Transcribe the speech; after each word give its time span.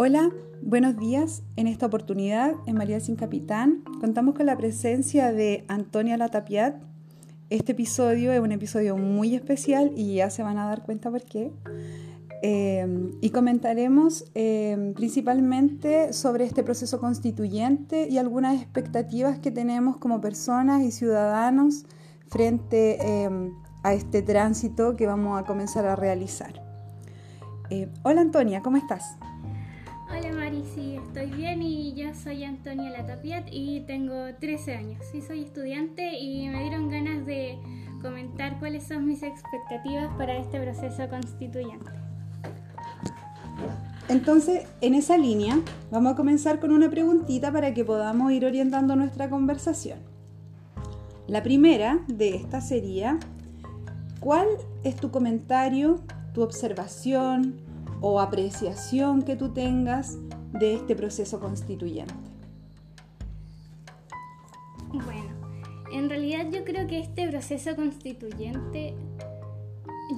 Hola, 0.00 0.30
buenos 0.62 0.96
días. 0.96 1.42
En 1.56 1.66
esta 1.66 1.86
oportunidad, 1.86 2.52
en 2.66 2.76
María 2.76 3.00
Sin 3.00 3.16
Capitán, 3.16 3.82
contamos 4.00 4.36
con 4.36 4.46
la 4.46 4.56
presencia 4.56 5.32
de 5.32 5.64
Antonia 5.66 6.16
Latapiat. 6.16 6.76
Este 7.50 7.72
episodio 7.72 8.32
es 8.32 8.38
un 8.38 8.52
episodio 8.52 8.96
muy 8.96 9.34
especial 9.34 9.90
y 9.96 10.14
ya 10.14 10.30
se 10.30 10.44
van 10.44 10.56
a 10.56 10.66
dar 10.66 10.84
cuenta 10.84 11.10
por 11.10 11.22
qué. 11.22 11.50
Eh, 12.44 13.10
y 13.20 13.30
comentaremos 13.30 14.26
eh, 14.36 14.92
principalmente 14.94 16.12
sobre 16.12 16.44
este 16.44 16.62
proceso 16.62 17.00
constituyente 17.00 18.06
y 18.08 18.18
algunas 18.18 18.54
expectativas 18.62 19.40
que 19.40 19.50
tenemos 19.50 19.96
como 19.96 20.20
personas 20.20 20.82
y 20.82 20.92
ciudadanos 20.92 21.86
frente 22.28 22.98
eh, 23.00 23.50
a 23.82 23.94
este 23.94 24.22
tránsito 24.22 24.94
que 24.94 25.08
vamos 25.08 25.40
a 25.40 25.44
comenzar 25.44 25.86
a 25.86 25.96
realizar. 25.96 26.62
hola 28.04 28.20
Antonia, 28.20 28.62
¿cómo 28.62 28.76
estás? 28.76 29.18
Sí, 30.74 30.96
estoy 30.96 31.30
bien 31.30 31.62
y 31.62 31.94
yo 31.94 32.14
soy 32.14 32.44
Antonia 32.44 32.90
Latapiat 32.90 33.48
y 33.50 33.80
tengo 33.80 34.14
13 34.38 34.74
años. 34.74 35.02
Sí, 35.10 35.20
soy 35.22 35.42
estudiante 35.44 36.18
y 36.18 36.48
me 36.48 36.62
dieron 36.62 36.90
ganas 36.90 37.24
de 37.26 37.58
comentar 38.02 38.58
cuáles 38.58 38.84
son 38.84 39.06
mis 39.06 39.22
expectativas 39.22 40.08
para 40.16 40.36
este 40.36 40.60
proceso 40.60 41.08
constituyente. 41.08 41.90
Entonces, 44.08 44.66
en 44.80 44.94
esa 44.94 45.16
línea, 45.18 45.60
vamos 45.90 46.12
a 46.12 46.16
comenzar 46.16 46.60
con 46.60 46.72
una 46.72 46.90
preguntita 46.90 47.52
para 47.52 47.74
que 47.74 47.84
podamos 47.84 48.32
ir 48.32 48.44
orientando 48.44 48.96
nuestra 48.96 49.28
conversación. 49.28 49.98
La 51.26 51.42
primera 51.42 52.00
de 52.08 52.36
esta 52.36 52.60
sería, 52.60 53.18
¿cuál 54.20 54.46
es 54.82 54.96
tu 54.96 55.10
comentario, 55.10 56.00
tu 56.32 56.42
observación, 56.42 57.68
o 58.00 58.20
apreciación 58.20 59.22
que 59.22 59.36
tú 59.36 59.50
tengas 59.50 60.18
de 60.52 60.74
este 60.74 60.94
proceso 60.94 61.40
constituyente? 61.40 62.14
Bueno, 64.92 65.36
en 65.92 66.08
realidad 66.08 66.46
yo 66.50 66.64
creo 66.64 66.86
que 66.86 67.00
este 67.00 67.28
proceso 67.28 67.76
constituyente 67.76 68.94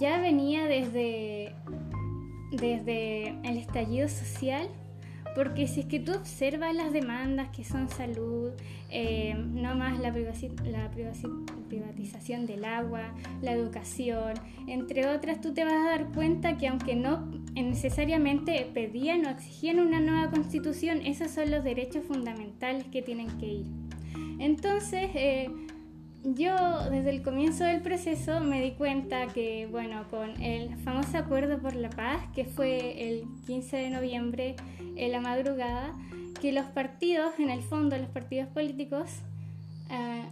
ya 0.00 0.20
venía 0.20 0.66
desde, 0.66 1.54
desde 2.52 3.28
el 3.48 3.56
estallido 3.58 4.08
social 4.08 4.68
porque 5.34 5.66
si 5.66 5.80
es 5.80 5.86
que 5.86 6.00
tú 6.00 6.12
observas 6.12 6.74
las 6.74 6.92
demandas 6.92 7.48
que 7.50 7.64
son 7.64 7.88
salud, 7.88 8.50
eh, 8.90 9.34
no 9.36 9.74
más 9.74 9.98
la, 10.00 10.10
la 10.10 10.90
privatización 11.68 12.46
del 12.46 12.64
agua, 12.64 13.14
la 13.42 13.52
educación, 13.52 14.34
entre 14.66 15.06
otras, 15.06 15.40
tú 15.40 15.52
te 15.54 15.64
vas 15.64 15.74
a 15.74 15.90
dar 15.90 16.12
cuenta 16.12 16.56
que 16.56 16.68
aunque 16.68 16.96
no 16.96 17.30
necesariamente 17.54 18.68
pedían 18.72 19.26
o 19.26 19.30
exigían 19.30 19.80
una 19.80 20.00
nueva 20.00 20.30
constitución, 20.30 21.00
esos 21.04 21.30
son 21.30 21.50
los 21.50 21.64
derechos 21.64 22.04
fundamentales 22.04 22.84
que 22.86 23.02
tienen 23.02 23.28
que 23.38 23.46
ir. 23.46 23.66
Entonces, 24.38 25.10
eh, 25.14 25.50
yo 26.22 26.54
desde 26.90 27.10
el 27.10 27.22
comienzo 27.22 27.64
del 27.64 27.80
proceso 27.80 28.40
me 28.40 28.60
di 28.60 28.72
cuenta 28.72 29.28
que, 29.28 29.66
bueno, 29.70 30.04
con 30.10 30.40
el 30.42 30.76
famoso 30.78 31.16
acuerdo 31.18 31.58
por 31.58 31.74
la 31.74 31.90
paz, 31.90 32.20
que 32.34 32.44
fue 32.44 33.08
el 33.08 33.24
15 33.46 33.76
de 33.76 33.90
noviembre 33.90 34.56
en 34.96 35.12
la 35.12 35.20
madrugada, 35.20 35.92
que 36.40 36.52
los 36.52 36.66
partidos, 36.66 37.38
en 37.38 37.50
el 37.50 37.62
fondo 37.62 37.96
los 37.96 38.08
partidos 38.08 38.48
políticos, 38.48 39.08
eh, 39.90 40.22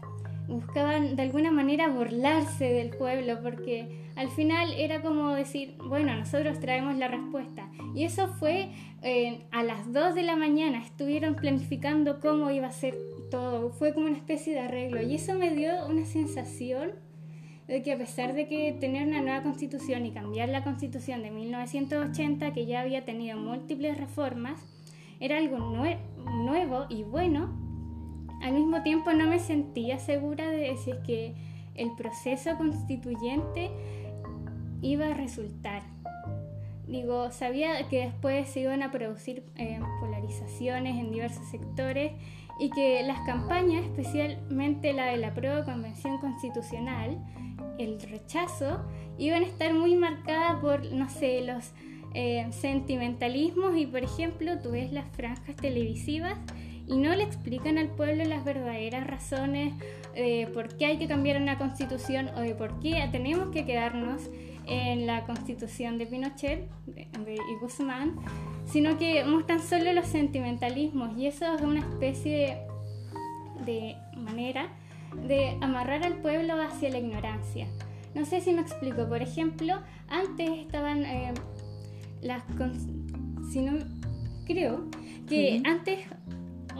buscaban 0.46 1.16
de 1.16 1.22
alguna 1.22 1.50
manera 1.50 1.88
burlarse 1.88 2.64
del 2.64 2.90
pueblo, 2.90 3.40
porque 3.42 3.88
al 4.16 4.30
final 4.30 4.72
era 4.76 5.00
como 5.00 5.34
decir, 5.34 5.74
bueno, 5.86 6.14
nosotros 6.14 6.58
traemos 6.60 6.96
la 6.96 7.08
respuesta. 7.08 7.68
Y 7.94 8.04
eso 8.04 8.28
fue 8.28 8.70
eh, 9.02 9.40
a 9.52 9.62
las 9.62 9.92
2 9.92 10.14
de 10.14 10.22
la 10.22 10.36
mañana, 10.36 10.82
estuvieron 10.82 11.34
planificando 11.34 12.20
cómo 12.20 12.50
iba 12.50 12.66
a 12.66 12.72
ser 12.72 12.94
todo, 13.30 13.70
fue 13.70 13.94
como 13.94 14.06
una 14.06 14.16
especie 14.16 14.52
de 14.52 14.60
arreglo. 14.60 15.02
Y 15.02 15.14
eso 15.14 15.34
me 15.34 15.54
dio 15.54 15.86
una 15.86 16.04
sensación 16.04 16.92
de 17.66 17.82
que 17.82 17.92
a 17.92 17.98
pesar 17.98 18.34
de 18.34 18.48
que 18.48 18.72
tener 18.80 19.06
una 19.06 19.20
nueva 19.20 19.42
constitución 19.42 20.06
y 20.06 20.12
cambiar 20.12 20.48
la 20.48 20.64
constitución 20.64 21.22
de 21.22 21.30
1980, 21.30 22.52
que 22.52 22.66
ya 22.66 22.80
había 22.80 23.04
tenido 23.04 23.36
múltiples 23.36 23.98
reformas, 23.98 24.58
era 25.20 25.36
algo 25.36 25.58
nuevo 25.58 26.86
y 26.88 27.02
bueno, 27.02 27.50
al 28.42 28.54
mismo 28.54 28.82
tiempo 28.82 29.12
no 29.12 29.26
me 29.26 29.38
sentía 29.38 29.98
segura 29.98 30.48
de 30.50 30.76
si 30.76 30.92
es 30.92 30.98
que 30.98 31.34
el 31.74 31.94
proceso 31.96 32.56
constituyente 32.56 33.70
iba 34.80 35.08
a 35.08 35.14
resultar. 35.14 35.82
Digo, 36.86 37.30
sabía 37.30 37.86
que 37.88 38.06
después 38.06 38.48
se 38.48 38.60
iban 38.60 38.82
a 38.82 38.90
producir 38.90 39.44
eh, 39.56 39.78
polarizaciones 40.00 40.96
en 40.96 41.12
diversos 41.12 41.46
sectores 41.50 42.12
y 42.58 42.70
que 42.70 43.02
las 43.04 43.20
campañas, 43.20 43.84
especialmente 43.84 44.92
la 44.92 45.06
de 45.06 45.16
la 45.16 45.34
prueba 45.34 45.64
convención 45.64 46.18
constitucional, 46.18 47.18
el 47.78 48.00
rechazo, 48.00 48.84
iban 49.18 49.42
a 49.42 49.46
estar 49.46 49.72
muy 49.74 49.94
marcadas 49.94 50.60
por, 50.60 50.92
no 50.92 51.08
sé, 51.08 51.42
los 51.42 51.72
eh, 52.14 52.46
sentimentalismos 52.50 53.76
y, 53.76 53.86
por 53.86 54.02
ejemplo, 54.02 54.58
tú 54.58 54.72
ves 54.72 54.92
las 54.92 55.06
franjas 55.14 55.56
televisivas 55.56 56.38
y 56.86 56.96
no 56.96 57.14
le 57.14 57.22
explican 57.22 57.78
al 57.78 57.88
pueblo 57.88 58.24
las 58.24 58.44
verdaderas 58.44 59.06
razones 59.06 59.74
de 60.14 60.48
por 60.52 60.76
qué 60.76 60.86
hay 60.86 60.98
que 60.98 61.06
cambiar 61.06 61.40
una 61.40 61.58
constitución 61.58 62.30
o 62.34 62.40
de 62.40 62.54
por 62.54 62.80
qué 62.80 63.06
tenemos 63.12 63.50
que 63.50 63.64
quedarnos 63.64 64.22
en 64.66 65.06
la 65.06 65.24
constitución 65.24 65.98
de 65.98 66.06
Pinochet 66.06 66.68
y 66.96 67.54
Guzmán, 67.60 68.16
sino 68.70 68.98
que 68.98 69.24
muestran 69.24 69.60
solo 69.60 69.92
los 69.92 70.06
sentimentalismos 70.06 71.16
y 71.16 71.26
eso 71.26 71.52
es 71.54 71.62
una 71.62 71.80
especie 71.80 72.58
de 73.64 73.96
manera 74.16 74.68
de 75.26 75.56
amarrar 75.60 76.04
al 76.04 76.14
pueblo 76.16 76.60
hacia 76.60 76.90
la 76.90 76.98
ignorancia. 76.98 77.66
No 78.14 78.24
sé 78.24 78.40
si 78.40 78.52
me 78.52 78.60
explico. 78.60 79.08
Por 79.08 79.22
ejemplo, 79.22 79.74
antes 80.08 80.50
estaban 80.50 81.04
eh, 81.04 81.32
las... 82.22 82.42
Si 83.50 83.60
no, 83.60 83.78
creo 84.46 84.86
que 85.28 85.62
antes... 85.64 86.00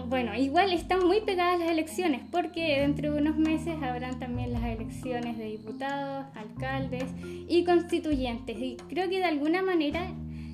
Bueno, 0.09 0.33
igual 0.37 0.73
están 0.73 1.05
muy 1.05 1.21
pegadas 1.23 1.59
las 1.59 1.71
elecciones 1.71 2.23
porque 2.31 2.81
dentro 2.81 3.13
de 3.13 3.21
unos 3.21 3.37
meses 3.37 3.75
habrán 3.83 4.21
también 4.21 4.53
las 4.53 4.63
elecciones 4.63 5.37
de 5.37 5.45
diputados, 5.45 6.27
alcaldes 6.37 7.05
y 7.49 7.65
constituyentes. 7.65 8.57
Y 8.59 8.77
creo 8.89 9.09
que 9.09 9.19
de 9.19 9.25
alguna 9.25 9.61
manera 9.61 10.07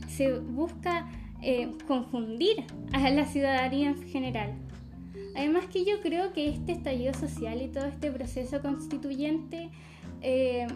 se 0.09 0.39
busca 0.39 1.07
eh, 1.47 1.71
confundir 1.87 2.65
a 2.93 3.11
la 3.11 3.27
ciudadanía 3.27 3.91
en 3.91 4.03
general. 4.09 4.55
Además 5.37 5.67
que 5.67 5.85
yo 5.85 6.01
creo 6.01 6.33
que 6.33 6.49
este 6.49 6.73
estallido 6.73 7.13
social 7.13 7.61
y 7.61 7.69
todo 7.69 7.85
este 7.85 8.11
proceso 8.11 8.63
constituyente 8.63 9.69
eh, 10.23 10.67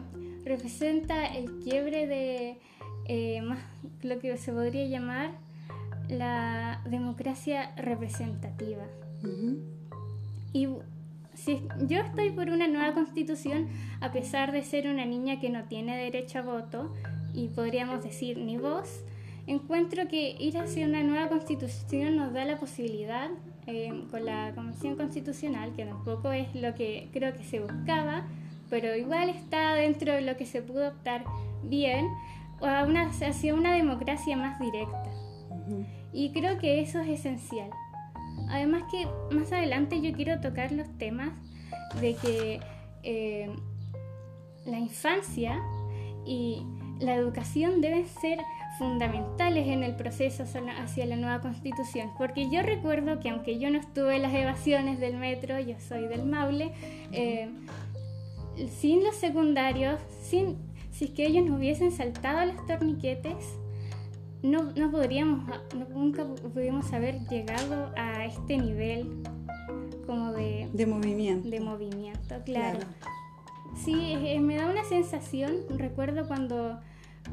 representa 0.44 1.24
el 1.24 1.60
quiebre 1.60 2.06
de 2.06 2.58
eh, 3.06 3.40
lo 4.02 4.18
que 4.18 4.36
se 4.36 4.52
podría 4.52 4.86
llamar 4.86 5.30
la 6.10 6.82
democracia 6.84 7.72
representativa. 7.76 8.84
Y 10.52 10.68
si 11.32 11.62
yo 11.86 12.00
estoy 12.00 12.30
por 12.30 12.50
una 12.50 12.68
nueva 12.68 12.92
constitución, 12.92 13.68
a 14.00 14.12
pesar 14.12 14.52
de 14.52 14.62
ser 14.62 14.86
una 14.86 15.06
niña 15.06 15.40
que 15.40 15.48
no 15.48 15.64
tiene 15.64 15.96
derecho 15.96 16.40
a 16.40 16.42
voto, 16.42 16.92
y 17.32 17.48
podríamos 17.48 18.02
decir 18.02 18.36
ni 18.36 18.56
voz, 18.56 19.04
encuentro 19.48 20.06
que 20.08 20.36
ir 20.38 20.58
hacia 20.58 20.86
una 20.86 21.02
nueva 21.02 21.28
constitución 21.28 22.16
nos 22.16 22.32
da 22.32 22.44
la 22.44 22.58
posibilidad 22.58 23.30
eh, 23.66 24.04
con 24.10 24.24
la 24.24 24.52
Convención 24.54 24.96
Constitucional, 24.96 25.72
que 25.74 25.84
tampoco 25.84 26.32
es 26.32 26.54
lo 26.54 26.74
que 26.74 27.08
creo 27.12 27.34
que 27.34 27.42
se 27.42 27.60
buscaba, 27.60 28.26
pero 28.70 28.94
igual 28.94 29.30
está 29.30 29.74
dentro 29.74 30.12
de 30.12 30.20
lo 30.20 30.36
que 30.36 30.46
se 30.46 30.62
pudo 30.62 30.88
optar 30.88 31.24
bien, 31.62 32.06
a 32.60 32.84
una, 32.84 33.08
hacia 33.08 33.54
una 33.54 33.74
democracia 33.74 34.36
más 34.36 34.58
directa. 34.60 35.10
Y 36.12 36.30
creo 36.32 36.58
que 36.58 36.80
eso 36.80 37.00
es 37.00 37.08
esencial. 37.08 37.70
Además 38.48 38.84
que 38.90 39.06
más 39.34 39.52
adelante 39.52 40.00
yo 40.00 40.12
quiero 40.12 40.40
tocar 40.40 40.72
los 40.72 40.88
temas 40.98 41.30
de 42.00 42.14
que 42.14 42.60
eh, 43.02 43.50
la 44.64 44.78
infancia 44.78 45.60
y 46.26 46.62
la 47.00 47.14
educación 47.14 47.80
deben 47.80 48.06
ser 48.06 48.38
fundamentales 48.78 49.66
en 49.66 49.82
el 49.82 49.94
proceso 49.96 50.44
hacia 50.44 51.06
la 51.06 51.16
nueva 51.16 51.40
constitución, 51.40 52.10
porque 52.16 52.48
yo 52.50 52.62
recuerdo 52.62 53.20
que 53.20 53.28
aunque 53.28 53.58
yo 53.58 53.70
no 53.70 53.78
estuve 53.78 54.16
en 54.16 54.22
las 54.22 54.34
evasiones 54.34 55.00
del 55.00 55.16
metro, 55.16 55.58
yo 55.58 55.74
soy 55.80 56.06
del 56.06 56.24
Maule, 56.24 56.72
eh, 57.12 57.50
sin 58.80 59.04
los 59.04 59.16
secundarios, 59.16 60.00
sin, 60.22 60.56
si 60.90 61.06
es 61.06 61.10
que 61.10 61.26
ellos 61.26 61.44
no 61.44 61.56
hubiesen 61.56 61.90
saltado 61.90 62.44
los 62.46 62.66
torniquetes, 62.66 63.58
no, 64.42 64.72
no 64.76 64.90
podríamos, 64.90 65.44
nunca 65.90 66.24
pudimos 66.24 66.92
haber 66.92 67.20
llegado 67.28 67.92
a 67.96 68.24
este 68.24 68.56
nivel 68.56 69.22
como 70.06 70.32
de, 70.32 70.68
de 70.72 70.86
movimiento. 70.86 71.48
De 71.50 71.60
movimiento, 71.60 72.36
claro. 72.44 72.78
Sí, 73.84 74.16
me 74.40 74.56
da 74.56 74.70
una 74.70 74.84
sensación, 74.84 75.56
recuerdo 75.76 76.26
cuando 76.26 76.80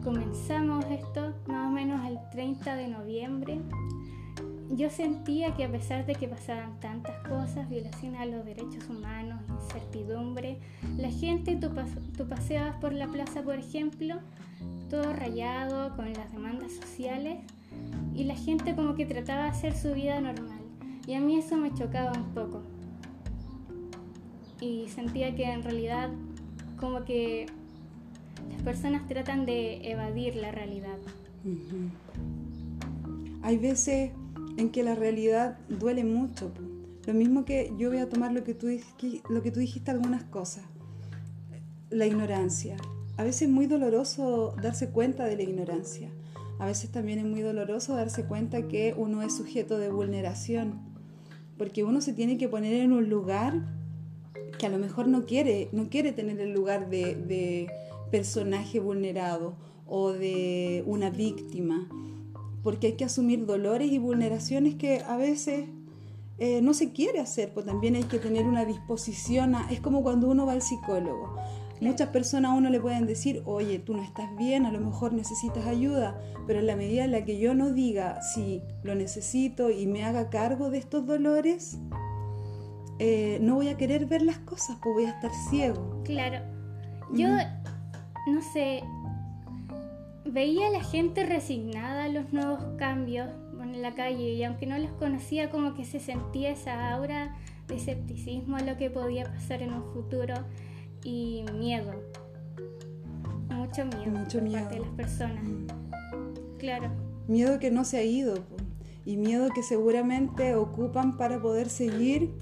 comenzamos 0.04 0.86
esto, 0.86 1.34
más 1.48 1.68
o 1.68 1.72
menos 1.72 2.06
el 2.08 2.18
30 2.32 2.76
de 2.76 2.88
noviembre, 2.88 3.60
yo 4.72 4.90
sentía 4.90 5.54
que 5.54 5.64
a 5.64 5.72
pesar 5.72 6.06
de 6.06 6.16
que 6.16 6.28
pasaban 6.28 6.80
tantas 6.80 7.16
cosas, 7.28 7.70
violaciones 7.70 8.20
a 8.20 8.26
los 8.26 8.44
derechos 8.46 8.90
humanos, 8.90 9.40
incertidumbre, 9.62 10.58
la 10.98 11.10
gente, 11.10 11.56
tú, 11.56 12.28
paseabas 12.28 12.76
por 12.78 12.92
la 12.94 13.08
plaza, 13.08 13.44
por 13.44 13.56
ejemplo, 13.56 14.16
todo 14.90 15.14
rayado 15.14 15.96
con 15.96 16.12
las 16.14 16.32
demandas 16.32 16.72
sociales 16.74 17.40
y 18.14 18.24
la 18.24 18.36
gente 18.36 18.76
como 18.76 18.96
que 18.96 19.06
trataba 19.06 19.44
de 19.44 19.50
hacer 19.50 19.76
su 19.76 19.94
vida 19.94 20.20
normal. 20.20 20.62
Y 21.06 21.14
a 21.14 21.20
mí 21.20 21.38
eso 21.38 21.58
me 21.58 21.74
chocaba 21.74 22.12
un 22.14 22.34
poco. 22.34 22.64
Y 24.60 24.88
sentía 24.88 25.36
que 25.36 25.52
en 25.52 25.62
realidad 25.62 26.10
como 26.78 27.06
que 27.06 27.46
las 28.52 28.62
personas 28.64 29.08
tratan 29.08 29.46
de 29.46 29.92
evadir 29.92 30.36
la 30.36 30.52
realidad. 30.52 30.98
Hay 33.42 33.58
veces 33.58 34.12
en 34.58 34.70
que 34.70 34.84
la 34.84 34.96
realidad 34.96 35.58
duele 35.70 36.04
mucho. 36.04 36.52
Lo 37.06 37.14
mismo 37.14 37.46
que 37.46 37.72
yo 37.78 37.90
voy 37.90 38.00
a 38.00 38.10
tomar 38.10 38.34
lo 38.34 38.44
que 38.44 38.54
tú, 38.54 38.68
lo 39.30 39.44
que 39.44 39.52
tú 39.52 39.60
dijiste 39.60 39.92
algunas 39.92 40.24
cosas. 40.24 40.64
La 41.90 42.08
ignorancia. 42.08 42.78
A 43.18 43.24
veces 43.24 43.44
es 43.44 43.50
muy 43.50 43.68
doloroso 43.68 44.56
darse 44.62 44.90
cuenta 44.90 45.26
de 45.26 45.36
la 45.36 45.44
ignorancia. 45.44 46.10
A 46.58 46.66
veces 46.66 46.90
también 46.90 47.20
es 47.20 47.26
muy 47.26 47.42
doloroso 47.42 47.96
darse 47.96 48.26
cuenta 48.26 48.68
que 48.68 48.94
uno 48.98 49.22
es 49.22 49.36
sujeto 49.36 49.78
de 49.78 49.90
vulneración. 49.90 50.80
Porque 51.58 51.84
uno 51.84 52.02
se 52.02 52.14
tiene 52.14 52.38
que 52.38 52.50
poner 52.50 52.74
en 52.74 52.92
un 52.92 53.10
lugar 53.10 53.62
que 54.58 54.66
a 54.66 54.70
lo 54.70 54.78
mejor 54.78 55.08
no 55.08 55.26
quiere, 55.26 55.70
no 55.74 55.90
quiere 55.90 56.12
tener 56.12 56.40
el 56.40 56.54
lugar 56.54 56.90
de, 56.90 57.16
de 57.16 57.70
personaje 58.12 58.80
vulnerado 58.80 59.56
o 59.86 60.12
de 60.12 60.84
una 60.86 61.10
víctima 61.10 61.88
porque 62.66 62.88
hay 62.88 62.94
que 62.94 63.06
asumir 63.06 63.46
dolores 63.46 63.92
y 63.92 64.00
vulneraciones 64.00 64.74
que 64.74 65.04
a 65.08 65.18
veces 65.18 65.70
eh, 66.40 66.62
no 66.64 66.74
se 66.74 66.94
quiere 66.94 67.20
hacer, 67.20 67.54
pues 67.54 67.64
también 67.64 67.94
hay 67.94 68.06
que 68.06 68.18
tener 68.18 68.48
una 68.48 68.66
disposición, 68.66 69.56
es 69.70 69.80
como 69.82 70.02
cuando 70.02 70.28
uno 70.28 70.48
va 70.48 70.54
al 70.54 70.64
psicólogo. 70.64 71.36
Muchas 71.80 72.10
personas 72.10 72.52
a 72.52 72.56
uno 72.56 72.72
le 72.72 72.80
pueden 72.80 73.06
decir, 73.06 73.44
oye, 73.46 73.78
tú 73.78 73.94
no 73.94 74.02
estás 74.02 74.36
bien, 74.36 74.66
a 74.66 74.72
lo 74.72 74.80
mejor 74.80 75.14
necesitas 75.14 75.68
ayuda, 75.68 76.20
pero 76.48 76.60
en 76.60 76.66
la 76.66 76.76
medida 76.76 77.06
en 77.06 77.12
la 77.12 77.24
que 77.24 77.38
yo 77.38 77.54
no 77.54 77.72
diga 77.72 78.20
si 78.24 78.64
lo 78.82 78.96
necesito 78.96 79.70
y 79.70 79.86
me 79.86 80.04
haga 80.04 80.32
cargo 80.32 80.72
de 80.72 80.80
estos 80.80 81.06
dolores, 81.06 81.78
eh, 82.98 83.38
no 83.42 83.54
voy 83.54 83.68
a 83.68 83.78
querer 83.78 84.08
ver 84.08 84.24
las 84.24 84.40
cosas, 84.40 84.80
pues 84.82 84.96
voy 84.96 85.06
a 85.06 85.12
estar 85.12 85.30
ciego. 85.52 86.02
Claro. 86.04 86.40
Yo, 87.14 87.28
no 88.28 88.42
sé, 88.42 88.84
veía 90.26 90.68
a 90.68 90.72
la 90.72 90.84
gente 90.84 91.26
resignada 91.26 92.06
a 92.06 92.10
los 92.10 92.34
nuevos 92.34 92.64
cambios 92.78 93.30
en 93.62 93.82
la 93.82 93.94
calle 93.94 94.34
y 94.34 94.44
aunque 94.44 94.66
no 94.66 94.78
los 94.78 94.92
conocía 94.92 95.50
como 95.50 95.74
que 95.74 95.86
se 95.86 96.00
sentía 96.00 96.50
esa 96.52 96.94
aura 96.94 97.36
de 97.68 97.76
escepticismo 97.76 98.58
a 98.58 98.62
lo 98.62 98.78
que 98.78 98.90
podía 98.90 99.26
pasar 99.26 99.62
en 99.62 99.74
un 99.74 99.84
futuro 99.94 100.36
y 101.04 101.46
miedo. 101.54 101.94
Mucho 103.50 103.86
miedo 103.86 104.12
Mucho 104.12 104.42
miedo. 104.42 104.60
parte 104.60 104.76
de 104.76 104.82
las 104.82 104.90
personas. 104.92 105.44
Mm. 105.44 105.68
Claro. 106.58 106.90
Miedo 107.28 107.60
que 107.60 107.72
no 107.72 107.84
se 107.84 107.98
ha 107.98 108.04
ido 108.04 108.36
y 109.06 109.18
miedo 109.18 109.50
que 109.54 109.64
seguramente 109.64 110.56
ocupan 110.56 111.18
para 111.18 111.42
poder 111.42 111.70
seguir 111.70 112.34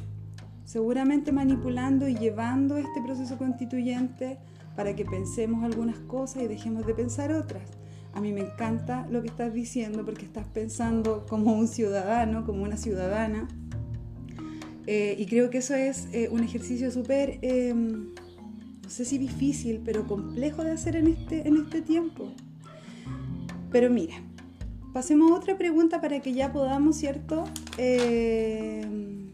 seguramente 0.65 1.31
manipulando 1.31 2.07
y 2.07 2.15
llevando 2.15 2.77
este 2.77 3.01
proceso 3.01 3.38
constituyente 3.38 4.39
para 4.75 4.95
que 4.95 5.05
pensemos 5.05 5.63
algunas 5.63 5.97
cosas 5.99 6.43
y 6.43 6.47
dejemos 6.47 6.85
de 6.85 6.93
pensar 6.93 7.31
otras. 7.31 7.63
A 8.13 8.21
mí 8.21 8.31
me 8.31 8.41
encanta 8.41 9.07
lo 9.09 9.21
que 9.21 9.27
estás 9.27 9.53
diciendo 9.53 10.05
porque 10.05 10.25
estás 10.25 10.45
pensando 10.47 11.25
como 11.27 11.53
un 11.53 11.67
ciudadano, 11.67 12.45
como 12.45 12.63
una 12.63 12.77
ciudadana. 12.77 13.47
Eh, 14.85 15.15
y 15.17 15.25
creo 15.25 15.49
que 15.49 15.59
eso 15.59 15.73
es 15.73 16.07
eh, 16.13 16.29
un 16.31 16.43
ejercicio 16.43 16.91
súper, 16.91 17.39
em, 17.41 18.13
no 18.83 18.89
sé 18.89 19.05
si 19.05 19.17
difícil, 19.17 19.81
pero 19.83 20.05
complejo 20.07 20.63
de 20.63 20.71
hacer 20.71 20.95
en 20.95 21.07
este, 21.07 21.47
en 21.47 21.57
este 21.57 21.81
tiempo. 21.81 22.31
Pero 23.71 23.89
mira, 23.89 24.15
pasemos 24.93 25.31
a 25.31 25.35
otra 25.35 25.57
pregunta 25.57 25.99
para 25.99 26.19
que 26.19 26.33
ya 26.33 26.53
podamos, 26.53 26.97
¿cierto? 26.97 27.45
Em, 27.77 29.31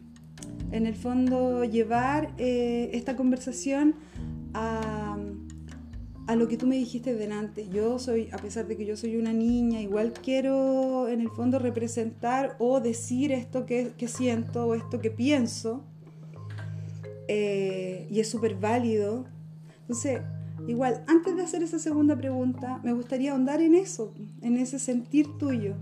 en 0.72 0.86
el 0.86 0.96
fondo 0.96 1.66
llevar 1.66 2.34
eh, 2.38 2.92
esta 2.94 3.16
conversación 3.16 3.96
a 4.54 5.09
a 6.30 6.36
lo 6.36 6.48
que 6.48 6.58
tú 6.58 6.68
me 6.68 6.76
dijiste 6.76 7.16
delante. 7.16 7.68
Yo 7.70 7.98
soy, 7.98 8.30
a 8.32 8.38
pesar 8.38 8.68
de 8.68 8.78
que 8.78 8.86
yo 8.86 8.96
soy 8.96 9.18
una 9.18 9.34
niña, 9.34 9.82
igual 9.82 10.14
quiero 10.14 11.08
en 11.10 11.22
el 11.22 11.32
fondo 11.32 11.58
representar 11.58 12.56
o 12.60 12.80
decir 12.82 13.32
esto 13.32 13.66
que, 13.66 13.96
siento 14.08 14.68
o 14.68 14.76
esto 14.76 15.02
que 15.02 15.10
pienso. 15.10 15.84
Eh, 17.28 18.06
y 18.12 18.20
es 18.20 18.30
súper 18.30 18.54
válido. 18.54 19.26
Entonces, 19.82 20.22
igual, 20.68 21.04
antes 21.08 21.36
de 21.36 21.42
hacer 21.42 21.64
esa 21.64 21.80
segunda 21.80 22.16
pregunta, 22.16 22.80
me 22.84 22.94
gustaría 22.94 23.32
ahondar 23.32 23.60
en 23.60 23.74
eso, 23.74 24.14
en 24.44 24.58
ese 24.58 24.78
sentir 24.78 25.36
tuyo. 25.40 25.78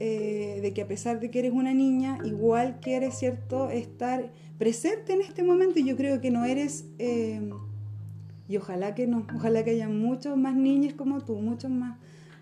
Eh, 0.00 0.60
de 0.62 0.72
que 0.72 0.80
a 0.80 0.88
pesar 0.88 1.20
de 1.20 1.30
que 1.30 1.40
eres 1.40 1.52
una 1.52 1.74
niña, 1.74 2.18
igual 2.24 2.78
quieres, 2.80 3.18
¿cierto?, 3.18 3.68
estar 3.68 4.32
presente 4.56 5.12
en 5.12 5.20
este 5.20 5.42
momento 5.42 5.80
y 5.80 5.84
yo 5.84 5.96
creo 5.98 6.22
que 6.22 6.30
no 6.30 6.46
eres... 6.46 6.86
Eh, 6.98 7.42
y 8.48 8.56
ojalá 8.56 8.94
que 8.94 9.06
no, 9.06 9.26
ojalá 9.34 9.64
que 9.64 9.70
haya 9.70 9.88
muchos 9.88 10.36
más 10.36 10.54
niños 10.54 10.94
como 10.94 11.20
tú, 11.20 11.36
muchos 11.36 11.70
más. 11.70 11.98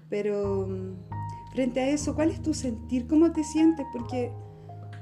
Pero 0.08 0.66
mm, 0.68 1.52
frente 1.52 1.80
a 1.80 1.88
eso, 1.88 2.14
¿cuál 2.14 2.30
es 2.30 2.42
tu 2.42 2.54
sentir? 2.54 3.06
¿Cómo 3.06 3.32
te 3.32 3.44
sientes? 3.44 3.86
Porque 3.92 4.32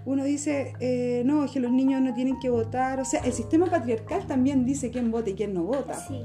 uno 0.04 0.24
dice, 0.24 0.74
eh, 0.80 1.22
no, 1.24 1.44
es 1.44 1.52
que 1.52 1.60
los 1.60 1.72
niños 1.72 2.02
no 2.02 2.14
tienen 2.14 2.38
que 2.38 2.50
votar. 2.50 3.00
O 3.00 3.04
sea, 3.04 3.20
el 3.20 3.32
sistema 3.32 3.66
patriarcal 3.66 4.26
también 4.26 4.64
dice 4.64 4.90
quién 4.90 5.10
vota 5.10 5.30
y 5.30 5.34
quién 5.34 5.54
no 5.54 5.64
vota. 5.64 5.94
Sí. 5.94 6.22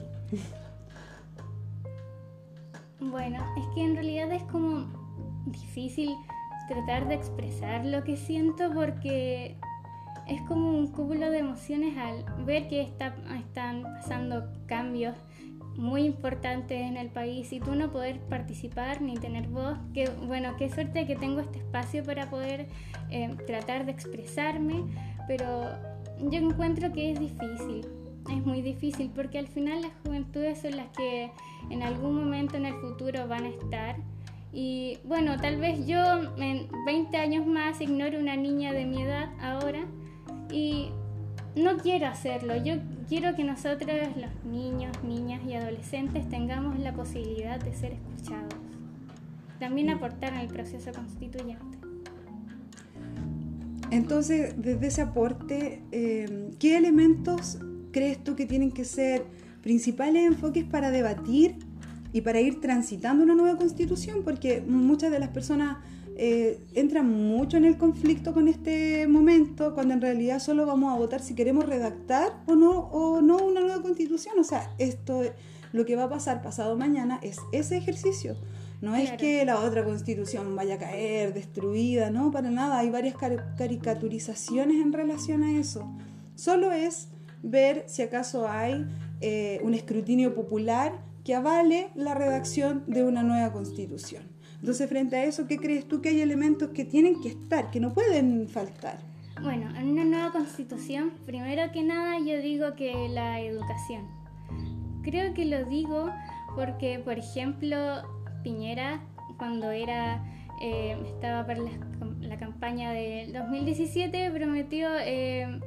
bueno, 3.00 3.44
es 3.58 3.66
que 3.74 3.84
en 3.84 3.96
realidad 3.96 4.32
es 4.32 4.44
como 4.44 4.88
difícil 5.46 6.10
tratar 6.68 7.08
de 7.08 7.16
expresar 7.16 7.86
lo 7.86 8.04
que 8.04 8.18
siento 8.18 8.74
porque 8.74 9.58
es 10.28 10.42
como 10.42 10.70
un 10.70 10.88
cúmulo 10.88 11.30
de 11.30 11.40
emociones 11.40 11.98
al 11.98 12.26
ver 12.46 12.68
que 12.68 12.82
está, 12.82 13.16
están 13.38 13.84
pasando 13.84 14.48
cambios 14.66 15.16
muy 15.78 16.04
importantes 16.04 16.82
en 16.82 16.98
el 16.98 17.10
país 17.10 17.52
y 17.52 17.60
tú 17.60 17.76
no 17.76 17.92
poder 17.92 18.20
participar 18.22 19.02
ni 19.02 19.16
tener 19.16 19.48
voz. 19.48 19.78
Que, 19.94 20.10
bueno, 20.10 20.56
qué 20.58 20.70
suerte 20.70 21.06
que 21.06 21.16
tengo 21.16 21.42
este 21.42 21.60
espacio 21.60 22.04
para 22.04 22.30
poder 22.30 22.68
eh, 23.10 23.36
tratar 23.46 23.86
de 23.86 23.92
expresarme, 23.92 24.84
pero 25.28 25.46
yo 26.20 26.40
encuentro 26.40 26.92
que 26.94 27.12
es 27.12 27.20
difícil, 27.20 27.86
es 28.32 28.46
muy 28.46 28.62
difícil 28.62 29.12
porque 29.14 29.38
al 29.38 29.48
final 29.48 29.82
las 29.82 29.92
juventudes 30.04 30.62
son 30.62 30.78
las 30.78 30.88
que 30.90 31.32
en 31.70 31.84
algún 31.84 32.16
momento 32.16 32.58
en 32.58 32.66
el 32.66 32.76
futuro 32.76 33.28
van 33.28 33.46
a 33.46 33.50
estar. 33.50 33.98
Y 34.54 35.00
bueno, 35.04 35.38
tal 35.42 35.58
vez 35.58 35.86
yo 35.86 35.98
en 36.38 36.70
20 36.86 37.18
años 37.18 37.46
más 37.46 37.82
ignore 37.82 38.18
una 38.18 38.38
niña 38.38 38.72
de 38.72 38.86
mi 38.86 39.02
edad 39.02 39.30
ahora, 39.42 39.86
y 40.56 40.88
no 41.58 41.76
quiero 41.78 42.08
hacerlo. 42.08 42.56
Yo 42.56 42.76
quiero 43.10 43.36
que 43.36 43.44
nosotros, 43.44 43.92
los 44.16 44.46
niños, 44.50 44.96
niñas 45.04 45.42
y 45.46 45.54
adolescentes, 45.54 46.30
tengamos 46.30 46.80
la 46.80 46.94
posibilidad 46.94 47.60
de 47.60 47.74
ser 47.74 47.92
escuchados. 47.92 48.56
También 49.60 49.90
aportar 49.90 50.34
en 50.34 50.40
el 50.40 50.48
proceso 50.48 50.92
constituyente. 50.94 51.78
Entonces, 53.92 54.56
desde 54.58 54.88
ese 54.88 55.02
aporte, 55.02 55.82
eh, 55.92 56.52
¿qué 56.58 56.78
elementos 56.78 57.60
crees 57.92 58.24
tú 58.24 58.36
que 58.36 58.46
tienen 58.46 58.72
que 58.72 58.86
ser 58.86 59.26
principales 59.62 60.26
enfoques 60.26 60.64
para 60.64 60.90
debatir 60.90 61.58
y 62.14 62.22
para 62.22 62.40
ir 62.40 62.62
transitando 62.62 63.26
una 63.26 63.36
nueva 63.36 63.58
constitución? 63.58 64.24
Porque 64.24 64.62
muchas 64.62 65.12
de 65.12 65.20
las 65.20 65.30
personas 65.30 65.78
eh, 66.18 66.60
entra 66.74 67.04
mucho 67.04 67.58
en 67.58 67.66
el 67.66 67.78
conflicto 67.78 68.34
con 68.34 68.48
este 68.48 69.06
momento, 69.08 69.74
cuando 69.74 69.94
en 69.94 70.02
realidad 70.02 70.40
solo 70.40 70.66
vamos 70.66 70.94
a 70.94 70.98
votar 70.98 71.22
si 71.22 71.36
queremos 71.36 71.66
redactar 71.66 72.42
o 72.46 72.56
no, 72.56 72.72
o 72.72 73.22
no 73.22 73.38
una 73.38 73.60
nueva 73.60 73.82
constitución. 73.82 74.40
O 74.40 74.44
sea, 74.44 74.74
esto, 74.78 75.22
lo 75.74 75.86
que 75.86 75.98
va 75.98 76.04
a 76.04 76.10
pasar 76.10 76.42
pasado 76.42 76.78
mañana 76.78 77.20
es 77.22 77.38
ese 77.52 77.76
ejercicio. 77.78 78.36
No 78.82 78.96
es 78.96 79.12
que 79.14 79.44
la 79.46 79.60
otra 79.60 79.84
constitución 79.84 80.56
vaya 80.56 80.76
a 80.76 80.78
caer 80.78 81.34
destruida, 81.34 82.12
no, 82.12 82.32
para 82.32 82.50
nada. 82.52 82.80
Hay 82.80 82.90
varias 82.90 83.16
caricaturizaciones 83.58 84.78
en 84.82 84.94
relación 84.94 85.44
a 85.44 85.58
eso. 85.58 85.90
Solo 86.36 86.72
es 86.72 87.08
ver 87.42 87.84
si 87.88 88.04
acaso 88.04 88.48
hay 88.48 88.86
eh, 89.22 89.60
un 89.64 89.74
escrutinio 89.74 90.36
popular 90.36 90.94
que 91.24 91.36
avale 91.36 91.90
la 91.96 92.14
redacción 92.14 92.84
de 92.88 93.04
una 93.04 93.24
nueva 93.24 93.52
constitución. 93.52 94.35
Entonces, 94.66 94.90
frente 94.90 95.16
a 95.16 95.24
eso, 95.26 95.46
¿qué 95.46 95.58
crees 95.58 95.88
tú 95.88 96.02
que 96.02 96.10
hay 96.10 96.22
elementos 96.22 96.70
que 96.70 96.86
tienen 96.86 97.22
que 97.22 97.30
estar, 97.30 97.70
que 97.70 97.80
no 97.80 97.94
pueden 97.94 98.50
faltar? 98.50 98.98
Bueno, 99.44 99.70
en 99.78 99.90
una 99.90 100.04
nueva 100.04 100.32
constitución, 100.32 101.12
primero 101.24 101.72
que 101.72 101.84
nada 101.84 102.18
yo 102.18 102.42
digo 102.42 102.74
que 102.76 103.08
la 103.10 103.42
educación. 103.42 104.08
Creo 105.04 105.36
que 105.36 105.46
lo 105.46 105.66
digo 105.66 106.10
porque, 106.56 106.98
por 106.98 107.20
ejemplo, 107.20 107.78
Piñera, 108.42 109.04
cuando 109.38 109.70
era 109.70 110.26
eh, 110.60 110.98
estaba 111.14 111.46
para 111.46 111.60
la, 112.22 112.38
campaña 112.40 112.90
del 112.92 113.34
2017, 113.34 114.32
prometió 114.32 114.90
eh, 114.98 115.60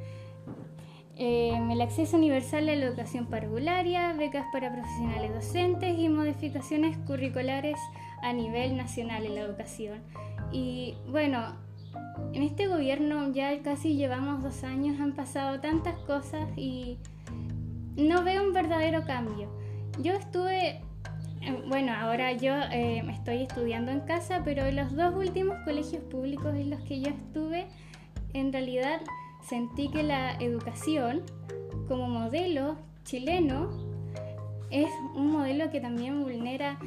eh, 1.15 1.57
el 1.71 1.79
acceso 1.79 2.17
universal 2.17 2.67
a 2.67 2.75
la 2.75 2.85
educación 2.85 3.27
parvularia, 3.27 4.11
becas 4.11 4.45
para 4.51 4.73
profesionales 4.73 5.33
docentes 5.33 5.97
y 5.97 6.09
modificaciones 6.09 6.97
curriculares 7.07 7.77
a 8.21 8.33
nivel 8.33 8.77
nacional 8.77 9.25
en 9.25 9.35
la 9.35 9.41
educación. 9.41 9.99
Y 10.51 10.95
bueno, 11.07 11.55
en 12.33 12.43
este 12.43 12.67
gobierno 12.67 13.31
ya 13.31 13.61
casi 13.61 13.95
llevamos 13.95 14.43
dos 14.43 14.63
años, 14.63 14.99
han 14.99 15.13
pasado 15.13 15.59
tantas 15.59 15.95
cosas 15.99 16.47
y 16.55 16.97
no 17.95 18.23
veo 18.23 18.43
un 18.43 18.53
verdadero 18.53 19.03
cambio. 19.05 19.49
Yo 20.01 20.13
estuve, 20.13 20.81
eh, 21.41 21.63
bueno, 21.67 21.93
ahora 21.93 22.31
yo 22.33 22.53
eh, 22.71 23.03
estoy 23.09 23.43
estudiando 23.43 23.91
en 23.91 24.01
casa, 24.01 24.41
pero 24.45 24.69
los 24.71 24.95
dos 24.95 25.15
últimos 25.15 25.57
colegios 25.65 26.03
públicos 26.03 26.55
en 26.55 26.69
los 26.69 26.81
que 26.81 27.01
yo 27.01 27.09
estuve, 27.09 27.67
en 28.33 28.53
realidad 28.53 29.01
sentí 29.41 29.89
que 29.89 30.03
la 30.03 30.33
educación 30.35 31.23
como 31.87 32.07
modelo 32.07 32.75
chileno 33.03 33.69
es 34.69 34.89
un 35.15 35.31
modelo 35.31 35.71
que 35.71 35.81
también 35.81 36.21
vulnera 36.21 36.77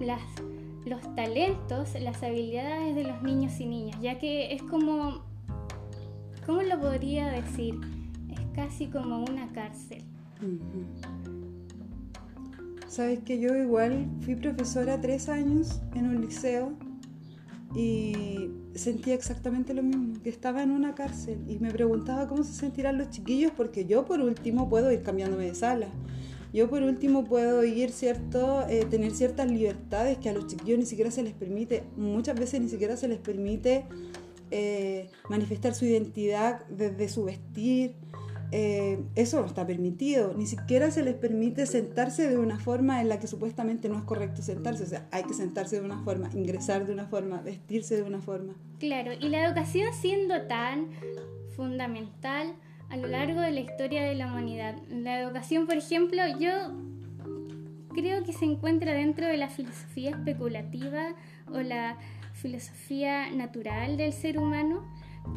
las, 0.00 0.20
los 0.84 1.14
talentos, 1.14 1.94
las 2.00 2.22
habilidades 2.22 2.94
de 2.94 3.04
los 3.04 3.22
niños 3.22 3.58
y 3.60 3.66
niñas, 3.66 4.00
ya 4.00 4.18
que 4.18 4.52
es 4.52 4.62
como, 4.62 5.22
¿cómo 6.44 6.62
lo 6.62 6.80
podría 6.80 7.28
decir? 7.28 7.74
Es 8.30 8.40
casi 8.54 8.88
como 8.88 9.24
una 9.24 9.50
cárcel. 9.52 10.02
Sabes 12.86 13.20
que 13.20 13.40
yo 13.40 13.56
igual 13.56 14.06
fui 14.20 14.36
profesora 14.36 15.00
tres 15.00 15.28
años 15.28 15.80
en 15.94 16.06
un 16.06 16.20
liceo 16.20 16.72
y 17.74 18.50
sentía 18.74 19.14
exactamente 19.14 19.74
lo 19.74 19.82
mismo, 19.82 20.20
que 20.22 20.28
estaba 20.30 20.62
en 20.62 20.70
una 20.70 20.94
cárcel 20.94 21.38
y 21.48 21.58
me 21.58 21.72
preguntaba 21.72 22.28
cómo 22.28 22.44
se 22.44 22.52
sentirán 22.52 22.98
los 22.98 23.10
chiquillos 23.10 23.52
porque 23.56 23.86
yo 23.86 24.04
por 24.04 24.20
último 24.20 24.68
puedo 24.68 24.92
ir 24.92 25.02
cambiándome 25.02 25.46
de 25.46 25.54
sala. 25.54 25.88
Yo 26.54 26.70
por 26.70 26.84
último 26.84 27.24
puedo 27.24 27.64
ir, 27.64 27.90
¿cierto? 27.90 28.64
Eh, 28.68 28.86
tener 28.88 29.10
ciertas 29.10 29.50
libertades 29.50 30.18
que 30.18 30.28
a 30.28 30.32
los 30.32 30.46
chiquillos 30.46 30.78
ni 30.78 30.86
siquiera 30.86 31.10
se 31.10 31.24
les 31.24 31.34
permite, 31.34 31.82
muchas 31.96 32.38
veces 32.38 32.60
ni 32.60 32.68
siquiera 32.68 32.96
se 32.96 33.08
les 33.08 33.18
permite 33.18 33.86
eh, 34.52 35.10
manifestar 35.28 35.74
su 35.74 35.84
identidad 35.84 36.64
desde 36.68 37.08
su 37.08 37.24
vestir, 37.24 37.96
eh, 38.52 39.02
eso 39.16 39.40
no 39.40 39.46
está 39.46 39.66
permitido. 39.66 40.32
Ni 40.36 40.46
siquiera 40.46 40.92
se 40.92 41.02
les 41.02 41.14
permite 41.14 41.66
sentarse 41.66 42.28
de 42.28 42.38
una 42.38 42.60
forma 42.60 43.00
en 43.00 43.08
la 43.08 43.18
que 43.18 43.26
supuestamente 43.26 43.88
no 43.88 43.98
es 43.98 44.04
correcto 44.04 44.40
sentarse. 44.40 44.84
O 44.84 44.86
sea, 44.86 45.08
hay 45.10 45.24
que 45.24 45.34
sentarse 45.34 45.80
de 45.80 45.84
una 45.84 46.04
forma, 46.04 46.30
ingresar 46.34 46.86
de 46.86 46.92
una 46.92 47.08
forma, 47.08 47.42
vestirse 47.42 47.96
de 47.96 48.04
una 48.04 48.20
forma. 48.20 48.54
Claro, 48.78 49.10
y 49.12 49.28
la 49.28 49.44
educación 49.44 49.92
siendo 49.92 50.42
tan 50.42 50.90
fundamental 51.56 52.54
a 52.94 52.96
lo 52.96 53.08
largo 53.08 53.40
de 53.40 53.50
la 53.50 53.58
historia 53.58 54.04
de 54.04 54.14
la 54.14 54.28
humanidad. 54.28 54.76
La 54.88 55.18
educación, 55.18 55.66
por 55.66 55.76
ejemplo, 55.76 56.22
yo 56.38 56.52
creo 57.92 58.22
que 58.22 58.32
se 58.32 58.44
encuentra 58.44 58.92
dentro 58.92 59.26
de 59.26 59.36
la 59.36 59.48
filosofía 59.48 60.10
especulativa 60.10 61.08
o 61.52 61.60
la 61.60 61.96
filosofía 62.34 63.30
natural 63.30 63.96
del 63.96 64.12
ser 64.12 64.38
humano 64.38 64.84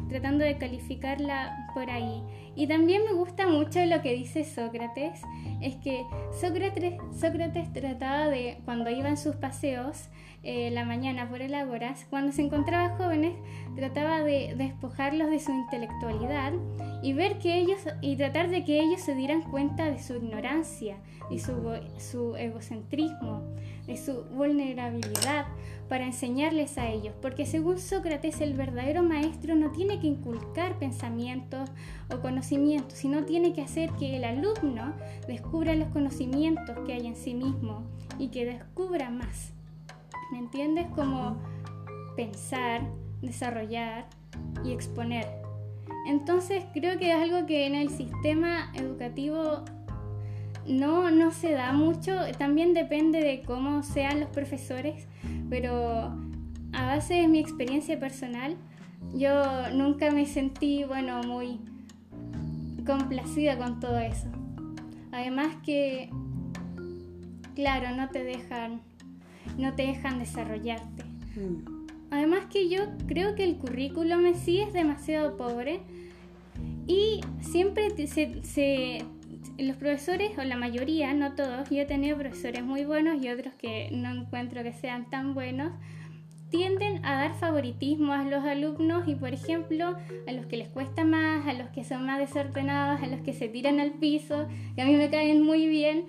tratando 0.08 0.44
de 0.44 0.56
calificarla 0.56 1.68
por 1.74 1.90
ahí. 1.90 2.22
Y 2.58 2.66
también 2.66 3.04
me 3.04 3.12
gusta 3.12 3.46
mucho 3.46 3.84
lo 3.84 4.02
que 4.02 4.14
dice 4.14 4.42
Sócrates, 4.42 5.20
es 5.60 5.76
que 5.76 6.04
Sócrates, 6.40 6.94
Sócrates 7.12 7.72
trataba 7.72 8.26
de, 8.26 8.58
cuando 8.64 8.90
iba 8.90 9.08
en 9.08 9.16
sus 9.16 9.36
paseos, 9.36 10.08
eh, 10.42 10.68
la 10.72 10.84
mañana 10.84 11.28
por 11.28 11.40
el 11.40 11.54
Ágoras, 11.54 12.04
cuando 12.10 12.32
se 12.32 12.42
encontraba 12.42 12.96
jóvenes, 12.96 13.36
trataba 13.76 14.24
de 14.24 14.56
despojarlos 14.56 15.30
de 15.30 15.38
su 15.38 15.52
intelectualidad 15.52 16.52
y 17.00 17.12
ver 17.12 17.38
que 17.38 17.58
ellos, 17.58 17.78
y 18.00 18.16
tratar 18.16 18.50
de 18.50 18.64
que 18.64 18.80
ellos 18.80 19.02
se 19.02 19.14
dieran 19.14 19.42
cuenta 19.42 19.88
de 19.88 20.02
su 20.02 20.16
ignorancia, 20.16 20.96
y 21.30 21.38
su, 21.38 21.52
su 21.98 22.36
egocentrismo, 22.36 23.42
de 23.86 23.96
su 23.96 24.24
vulnerabilidad, 24.34 25.46
para 25.88 26.04
enseñarles 26.04 26.76
a 26.76 26.88
ellos, 26.88 27.14
porque 27.22 27.46
según 27.46 27.78
Sócrates 27.78 28.40
el 28.42 28.52
verdadero 28.52 29.02
maestro 29.02 29.54
no 29.54 29.70
tiene 29.70 29.98
que 30.00 30.06
inculcar 30.06 30.78
pensamientos 30.78 31.70
o 32.10 32.20
conocimientos, 32.20 32.47
sino 32.48 33.24
tiene 33.24 33.52
que 33.52 33.62
hacer 33.62 33.90
que 33.92 34.16
el 34.16 34.24
alumno 34.24 34.94
descubra 35.26 35.74
los 35.74 35.88
conocimientos 35.88 36.76
que 36.86 36.94
hay 36.94 37.06
en 37.06 37.16
sí 37.16 37.34
mismo 37.34 37.84
y 38.18 38.28
que 38.28 38.44
descubra 38.44 39.10
más. 39.10 39.52
¿Me 40.32 40.38
entiendes? 40.38 40.86
Como 40.94 41.38
pensar, 42.16 42.82
desarrollar 43.22 44.06
y 44.64 44.72
exponer. 44.72 45.26
Entonces 46.06 46.64
creo 46.72 46.98
que 46.98 47.10
es 47.10 47.16
algo 47.16 47.46
que 47.46 47.66
en 47.66 47.74
el 47.74 47.90
sistema 47.90 48.72
educativo 48.74 49.64
no, 50.66 51.10
no 51.10 51.30
se 51.30 51.52
da 51.52 51.72
mucho, 51.72 52.12
también 52.38 52.74
depende 52.74 53.20
de 53.20 53.42
cómo 53.42 53.82
sean 53.82 54.20
los 54.20 54.28
profesores, 54.30 55.06
pero 55.48 56.14
a 56.72 56.86
base 56.86 57.14
de 57.14 57.28
mi 57.28 57.38
experiencia 57.38 57.98
personal, 57.98 58.56
yo 59.14 59.70
nunca 59.72 60.10
me 60.10 60.26
sentí, 60.26 60.84
bueno, 60.84 61.22
muy 61.22 61.60
complacida 62.88 63.58
con 63.58 63.80
todo 63.80 63.98
eso. 63.98 64.28
Además 65.12 65.54
que, 65.62 66.08
claro, 67.54 67.94
no 67.94 68.08
te 68.08 68.24
dejan, 68.24 68.80
no 69.58 69.74
te 69.74 69.86
dejan 69.86 70.18
desarrollarte. 70.18 71.04
Mm. 71.36 71.86
Además 72.10 72.46
que 72.50 72.70
yo 72.70 72.80
creo 73.06 73.34
que 73.34 73.44
el 73.44 73.58
currículum 73.58 74.24
en 74.24 74.34
sí 74.34 74.60
es 74.60 74.72
demasiado 74.72 75.36
pobre 75.36 75.82
y 76.86 77.20
siempre 77.42 77.90
se, 78.06 78.42
se 78.42 79.04
los 79.58 79.76
profesores, 79.76 80.30
o 80.38 80.44
la 80.44 80.56
mayoría, 80.56 81.12
no 81.12 81.34
todos, 81.34 81.68
yo 81.68 81.82
he 81.82 81.84
tenido 81.84 82.16
profesores 82.16 82.64
muy 82.64 82.86
buenos 82.86 83.22
y 83.22 83.28
otros 83.28 83.52
que 83.54 83.90
no 83.92 84.10
encuentro 84.10 84.62
que 84.62 84.72
sean 84.72 85.10
tan 85.10 85.34
buenos, 85.34 85.72
tienden 86.50 87.04
a 87.04 87.16
dar 87.16 87.34
favoritismo 87.34 88.12
a 88.12 88.24
los 88.24 88.44
alumnos 88.44 89.06
y, 89.06 89.14
por 89.14 89.34
ejemplo, 89.34 89.96
a 90.26 90.32
los 90.32 90.46
que 90.46 90.56
les 90.56 90.68
cuesta 90.68 91.04
más, 91.04 91.46
a 91.46 91.52
los 91.52 91.68
que 91.70 91.84
son 91.84 92.06
más 92.06 92.18
desordenados, 92.18 93.02
a 93.02 93.06
los 93.06 93.20
que 93.20 93.32
se 93.32 93.48
tiran 93.48 93.80
al 93.80 93.92
piso, 93.92 94.46
que 94.74 94.82
a 94.82 94.86
mí 94.86 94.94
me 94.96 95.10
caen 95.10 95.42
muy 95.42 95.68
bien, 95.68 96.06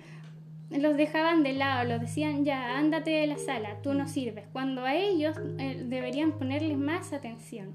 los 0.70 0.96
dejaban 0.96 1.42
de 1.42 1.52
lado, 1.52 1.88
los 1.88 2.00
decían 2.00 2.44
ya, 2.44 2.78
ándate 2.78 3.10
de 3.10 3.26
la 3.26 3.38
sala, 3.38 3.82
tú 3.82 3.92
no 3.92 4.08
sirves, 4.08 4.44
cuando 4.52 4.84
a 4.84 4.94
ellos 4.94 5.36
eh, 5.58 5.82
deberían 5.86 6.32
ponerles 6.32 6.78
más 6.78 7.12
atención. 7.12 7.74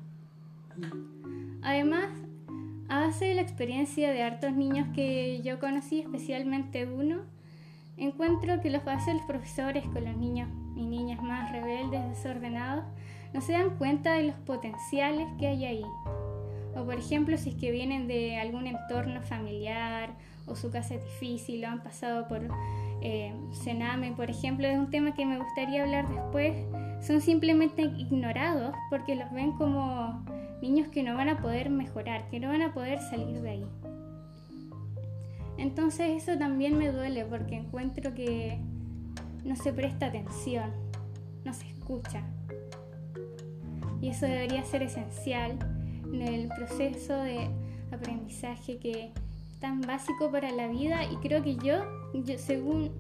Además, 1.62 2.10
a 2.88 3.00
base 3.00 3.26
de 3.26 3.36
la 3.36 3.42
experiencia 3.42 4.12
de 4.12 4.24
hartos 4.24 4.54
niños 4.54 4.88
que 4.94 5.42
yo 5.44 5.60
conocí, 5.60 6.00
especialmente 6.00 6.86
uno, 6.86 7.22
encuentro 7.98 8.62
que 8.62 8.70
los 8.70 8.84
bases 8.84 9.16
los 9.16 9.24
profesores 9.24 9.86
con 9.86 10.06
los 10.06 10.18
niños 10.18 10.50
y 10.75 10.86
niñas 10.86 11.22
más 11.22 11.51
rebeldes, 11.51 12.08
desordenados, 12.10 12.86
no 13.34 13.41
se 13.41 13.53
dan 13.53 13.77
cuenta 13.77 14.13
de 14.13 14.24
los 14.24 14.36
potenciales 14.36 15.27
que 15.39 15.48
hay 15.48 15.65
ahí. 15.65 15.86
O 16.75 16.84
por 16.84 16.96
ejemplo, 16.96 17.38
si 17.38 17.51
es 17.51 17.55
que 17.55 17.72
vienen 17.72 18.08
de 18.08 18.38
algún 18.38 18.67
entorno 18.67 19.22
familiar 19.22 20.13
o 20.46 20.55
su 20.55 20.72
casa 20.72 20.96
es 20.96 21.03
difícil 21.03 21.63
o 21.63 21.67
han 21.67 21.82
pasado 21.82 22.27
por 22.27 22.48
eh, 23.01 23.34
por 24.15 24.29
ejemplo, 24.29 24.67
es 24.67 24.77
un 24.77 24.89
tema 24.89 25.13
que 25.13 25.25
me 25.25 25.38
gustaría 25.38 25.84
hablar 25.84 26.08
después, 26.08 26.55
son 27.01 27.22
simplemente 27.22 27.82
ignorados 27.84 28.74
porque 28.89 29.15
los 29.15 29.32
ven 29.32 29.51
como 29.53 30.24
niños 30.62 30.88
que 30.88 31.03
no 31.03 31.15
van 31.15 31.29
a 31.29 31.38
poder 31.38 31.70
mejorar, 31.70 32.27
que 32.29 32.39
no 32.39 32.48
van 32.50 32.62
a 32.62 32.74
poder 32.74 33.00
salir 33.00 33.41
de 33.41 33.50
ahí. 33.50 33.65
Entonces 35.58 36.24
eso 36.24 36.38
también 36.38 36.77
me 36.77 36.91
duele 36.91 37.25
porque 37.25 37.55
encuentro 37.55 38.13
que 38.13 38.60
no 39.46 39.56
se 39.56 39.72
presta 39.72 40.08
atención, 40.08 40.72
no 41.46 41.54
se 41.54 41.68
escucha. 41.68 42.24
Y 44.02 44.10
eso 44.10 44.25
debería 44.25 44.64
ser 44.64 44.84
esencial 44.84 45.58
en 46.12 46.22
el 46.22 46.48
proceso 46.50 47.14
de 47.14 47.50
aprendizaje 47.92 48.78
que 48.78 49.06
es 49.06 49.60
tan 49.60 49.82
básico 49.82 50.32
para 50.32 50.52
la 50.52 50.68
vida 50.68 51.06
y 51.06 51.16
creo 51.18 51.42
que 51.42 51.56
yo, 51.56 51.86
yo 52.14 52.38
según 52.38 52.92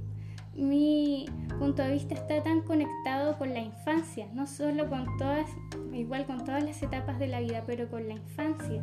mi 0.55 1.25
punto 1.59 1.81
de 1.81 1.91
vista 1.91 2.13
está 2.13 2.41
tan 2.41 2.61
conectado 2.61 3.37
con 3.37 3.53
la 3.53 3.59
infancia, 3.59 4.27
no 4.33 4.47
solo 4.47 4.89
con 4.89 5.05
todas, 5.17 5.49
igual 5.93 6.25
con 6.25 6.45
todas 6.45 6.63
las 6.63 6.81
etapas 6.81 7.19
de 7.19 7.27
la 7.27 7.41
vida, 7.41 7.63
pero 7.65 7.89
con 7.89 8.07
la 8.07 8.13
infancia, 8.13 8.81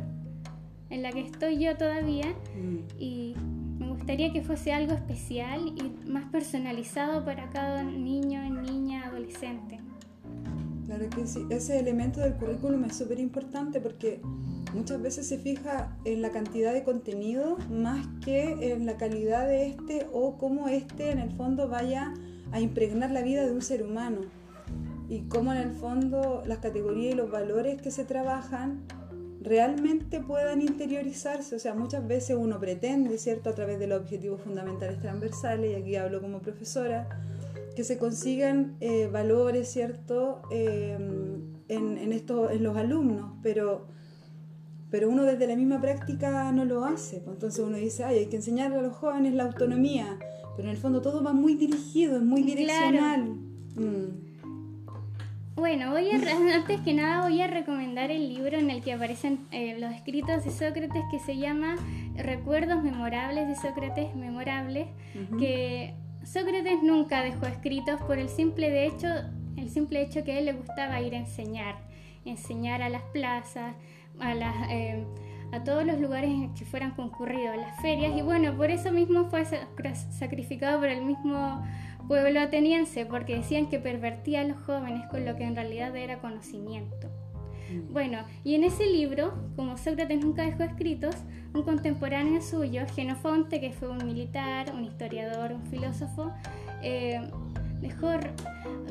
en 0.89 1.01
la 1.01 1.11
que 1.11 1.21
estoy 1.21 1.57
yo 1.57 1.75
todavía 1.75 2.27
mm. 2.55 2.77
y 2.99 3.35
me 3.79 3.89
gustaría 3.89 4.31
que 4.31 4.41
fuese 4.41 4.73
algo 4.73 4.93
especial 4.93 5.73
y 5.75 6.09
más 6.09 6.25
personalizado 6.25 7.25
para 7.25 7.49
cada 7.49 7.83
niño, 7.83 8.41
niña, 8.49 9.07
adolescente. 9.07 9.79
Claro 10.85 11.09
que 11.09 11.25
sí, 11.25 11.45
ese 11.49 11.79
elemento 11.79 12.19
del 12.19 12.35
currículum 12.35 12.83
es 12.85 12.95
súper 12.97 13.19
importante 13.19 13.79
porque 13.79 14.21
muchas 14.73 15.01
veces 15.01 15.27
se 15.27 15.37
fija 15.37 15.95
en 16.05 16.21
la 16.21 16.31
cantidad 16.31 16.73
de 16.73 16.83
contenido 16.83 17.57
más 17.71 18.05
que 18.23 18.73
en 18.73 18.85
la 18.85 18.97
calidad 18.97 19.47
de 19.47 19.67
este 19.67 20.07
o 20.11 20.37
cómo 20.37 20.67
este 20.67 21.11
en 21.11 21.19
el 21.19 21.31
fondo 21.31 21.69
vaya 21.69 22.13
a 22.51 22.59
impregnar 22.59 23.11
la 23.11 23.21
vida 23.21 23.45
de 23.45 23.53
un 23.53 23.61
ser 23.61 23.83
humano 23.83 24.21
y 25.09 25.21
cómo 25.21 25.53
en 25.53 25.59
el 25.59 25.71
fondo 25.71 26.43
las 26.45 26.59
categorías 26.59 27.13
y 27.13 27.17
los 27.17 27.31
valores 27.31 27.81
que 27.81 27.91
se 27.91 28.05
trabajan 28.05 28.81
realmente 29.43 30.19
puedan 30.21 30.61
interiorizarse. 30.61 31.55
O 31.55 31.59
sea, 31.59 31.73
muchas 31.73 32.07
veces 32.07 32.37
uno 32.39 32.59
pretende, 32.59 33.17
¿cierto?, 33.17 33.49
a 33.49 33.55
través 33.55 33.79
de 33.79 33.87
los 33.87 34.01
objetivos 34.01 34.41
fundamentales 34.41 34.99
transversales, 34.99 35.71
y 35.71 35.75
aquí 35.75 35.95
hablo 35.95 36.21
como 36.21 36.39
profesora, 36.39 37.07
que 37.75 37.83
se 37.83 37.97
consigan 37.97 38.75
eh, 38.79 39.07
valores, 39.11 39.67
¿cierto?, 39.69 40.41
eh, 40.51 40.97
en, 41.67 41.97
en, 41.97 42.13
esto, 42.13 42.49
en 42.49 42.63
los 42.63 42.77
alumnos, 42.77 43.31
pero, 43.41 43.87
pero 44.89 45.09
uno 45.09 45.23
desde 45.23 45.47
la 45.47 45.55
misma 45.55 45.81
práctica 45.81 46.51
no 46.51 46.65
lo 46.65 46.85
hace. 46.85 47.17
Pues 47.17 47.35
entonces 47.35 47.65
uno 47.65 47.77
dice, 47.77 48.03
ay, 48.03 48.19
hay 48.19 48.25
que 48.27 48.35
enseñarle 48.37 48.77
a 48.77 48.81
los 48.81 48.93
jóvenes 48.93 49.33
la 49.33 49.45
autonomía, 49.45 50.19
pero 50.55 50.67
en 50.67 50.75
el 50.75 50.77
fondo 50.77 51.01
todo 51.01 51.23
va 51.23 51.33
muy 51.33 51.55
dirigido, 51.55 52.17
es 52.17 52.23
muy 52.23 52.43
direccional. 52.43 53.23
Mm. 53.75 54.32
Bueno, 55.55 55.91
voy 55.91 56.09
a, 56.09 56.15
antes 56.55 56.79
que 56.81 56.95
nada 56.95 57.21
voy 57.21 57.39
a 57.39 57.45
recomendar 57.45 58.09
el 58.09 58.27
libro 58.27 58.57
en 58.57 58.71
el 58.71 58.81
que 58.81 58.93
aparecen 58.93 59.45
eh, 59.51 59.77
los 59.79 59.93
escritos 59.93 60.43
de 60.43 60.49
Sócrates 60.49 61.03
que 61.11 61.19
se 61.19 61.37
llama 61.37 61.75
Recuerdos 62.15 62.81
Memorables 62.81 63.47
de 63.47 63.55
Sócrates 63.55 64.15
Memorables, 64.15 64.87
que 65.37 65.93
Sócrates 66.23 66.81
nunca 66.81 67.21
dejó 67.21 67.45
escritos 67.45 68.01
por 68.01 68.17
el 68.17 68.29
simple, 68.29 68.71
de 68.71 68.87
hecho, 68.87 69.07
el 69.55 69.69
simple 69.69 70.01
hecho 70.01 70.23
que 70.23 70.31
a 70.31 70.39
él 70.39 70.45
le 70.45 70.53
gustaba 70.53 70.99
ir 71.01 71.13
a 71.13 71.19
enseñar, 71.19 71.75
enseñar 72.25 72.81
a 72.81 72.89
las 72.89 73.03
plazas, 73.03 73.75
a, 74.19 74.33
las, 74.33 74.55
eh, 74.71 75.05
a 75.51 75.63
todos 75.63 75.85
los 75.85 75.99
lugares 75.99 76.31
que 76.57 76.65
fueran 76.65 76.91
concurridos, 76.91 77.57
las 77.57 77.79
ferias, 77.79 78.17
y 78.17 78.23
bueno, 78.23 78.57
por 78.57 78.71
eso 78.71 78.91
mismo 78.91 79.25
fue 79.25 79.45
sacrificado 79.45 80.79
por 80.79 80.89
el 80.89 81.05
mismo 81.05 81.63
pueblo 82.07 82.39
ateniense 82.39 83.05
porque 83.05 83.35
decían 83.35 83.69
que 83.69 83.79
pervertía 83.79 84.41
a 84.41 84.43
los 84.43 84.57
jóvenes 84.61 85.03
con 85.09 85.25
lo 85.25 85.35
que 85.35 85.43
en 85.43 85.55
realidad 85.55 85.95
era 85.95 86.19
conocimiento. 86.19 87.09
Mm. 87.71 87.93
Bueno, 87.93 88.19
y 88.43 88.55
en 88.55 88.63
ese 88.63 88.85
libro, 88.85 89.33
como 89.55 89.77
Sócrates 89.77 90.23
nunca 90.23 90.43
dejó 90.43 90.63
escritos, 90.63 91.15
un 91.53 91.63
contemporáneo 91.63 92.41
suyo, 92.41 92.81
Genofonte, 92.93 93.59
que 93.59 93.71
fue 93.71 93.89
un 93.89 94.05
militar, 94.05 94.73
un 94.73 94.83
historiador, 94.83 95.53
un 95.53 95.65
filósofo, 95.67 96.31
eh, 96.81 97.21
dejó, 97.81 98.11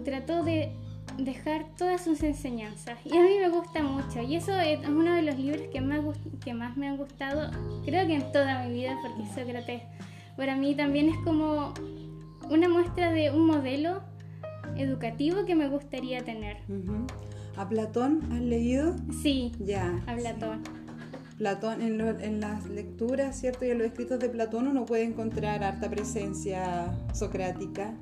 trató 0.05 0.43
de 0.43 0.73
dejar 1.19 1.67
todas 1.77 2.03
sus 2.03 2.23
enseñanzas. 2.23 2.99
Y 3.05 3.17
a 3.17 3.23
mí 3.23 3.39
me 3.41 3.49
gusta 3.49 3.83
mucho. 3.83 4.23
Y 4.23 4.37
eso 4.37 4.59
es 4.59 4.79
uno 4.89 5.13
de 5.13 5.23
los 5.23 5.39
libros 5.39 5.63
que 5.73 5.81
más, 5.81 6.01
que 6.45 6.55
más 6.55 6.77
me 6.77 6.89
han 6.89 6.97
gustado, 6.97 7.51
creo 7.85 8.07
que 8.07 8.15
en 8.15 8.33
toda 8.33 8.65
mi 8.65 8.75
vida, 8.75 8.97
porque 9.03 9.27
Sócrates 9.35 9.83
para 10.37 10.57
mí 10.57 10.75
también 10.75 11.11
es 11.11 11.17
como 11.25 11.75
una 12.53 12.69
muestra 12.69 13.11
de 13.13 13.31
un 13.31 13.47
modelo 13.47 14.03
educativo 14.77 15.47
que 15.47 15.55
me 15.55 15.69
gustaría 15.69 16.23
tener. 16.23 16.59
¿A 17.57 17.67
Platón 17.67 18.21
has 18.31 18.41
leído? 18.41 18.95
Sí, 19.23 19.53
ya. 19.59 20.03
A 20.07 20.15
Platón. 20.15 20.61
Platón, 21.39 21.81
en, 21.81 22.41
las 22.41 22.67
lecturas, 22.67 23.41
¿cierto? 23.41 23.65
Y 23.65 23.71
en 23.71 23.79
los 23.79 23.87
escritos 23.87 24.21
de 24.21 24.29
Platón 24.29 24.69
uno 24.69 24.85
puede 24.85 25.05
encontrar 25.05 25.65
harta 25.65 25.89
presencia 25.89 26.95
socrática. 27.15 27.95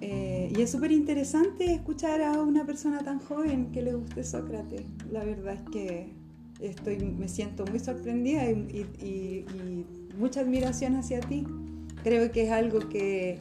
Eh, 0.00 0.52
y 0.54 0.60
es 0.60 0.70
súper 0.70 0.90
interesante 0.90 1.72
escuchar 1.72 2.22
a 2.22 2.42
una 2.42 2.66
persona 2.66 2.98
tan 2.98 3.20
joven 3.20 3.70
que 3.70 3.82
le 3.82 3.94
guste 3.94 4.24
Sócrates. 4.24 4.82
La 5.10 5.24
verdad 5.24 5.54
es 5.54 5.70
que 5.70 6.12
estoy, 6.60 6.98
me 6.98 7.28
siento 7.28 7.64
muy 7.66 7.78
sorprendida 7.78 8.50
y 8.50 9.46
mucha 10.18 10.40
admiración 10.40 10.96
hacia 10.96 11.20
ti 11.20 11.46
creo 12.04 12.30
que 12.30 12.44
es 12.44 12.52
algo 12.52 12.88
que 12.88 13.40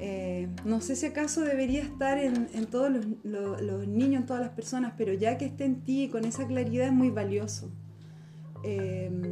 eh, 0.00 0.48
no 0.64 0.80
sé 0.80 0.96
si 0.96 1.06
acaso 1.06 1.42
debería 1.42 1.82
estar 1.82 2.18
en, 2.18 2.66
todos 2.66 2.90
los, 3.22 3.86
niños, 3.86 4.22
en 4.22 4.26
todas 4.26 4.42
las 4.42 4.50
personas, 4.50 4.94
pero 4.96 5.12
ya 5.12 5.38
que 5.38 5.44
esté 5.44 5.64
en 5.64 5.82
ti 5.82 6.08
con 6.10 6.24
esa 6.24 6.46
claridad 6.46 6.88
es 6.88 6.92
muy 6.92 7.10
valioso. 7.10 7.70
Em, 8.64 9.22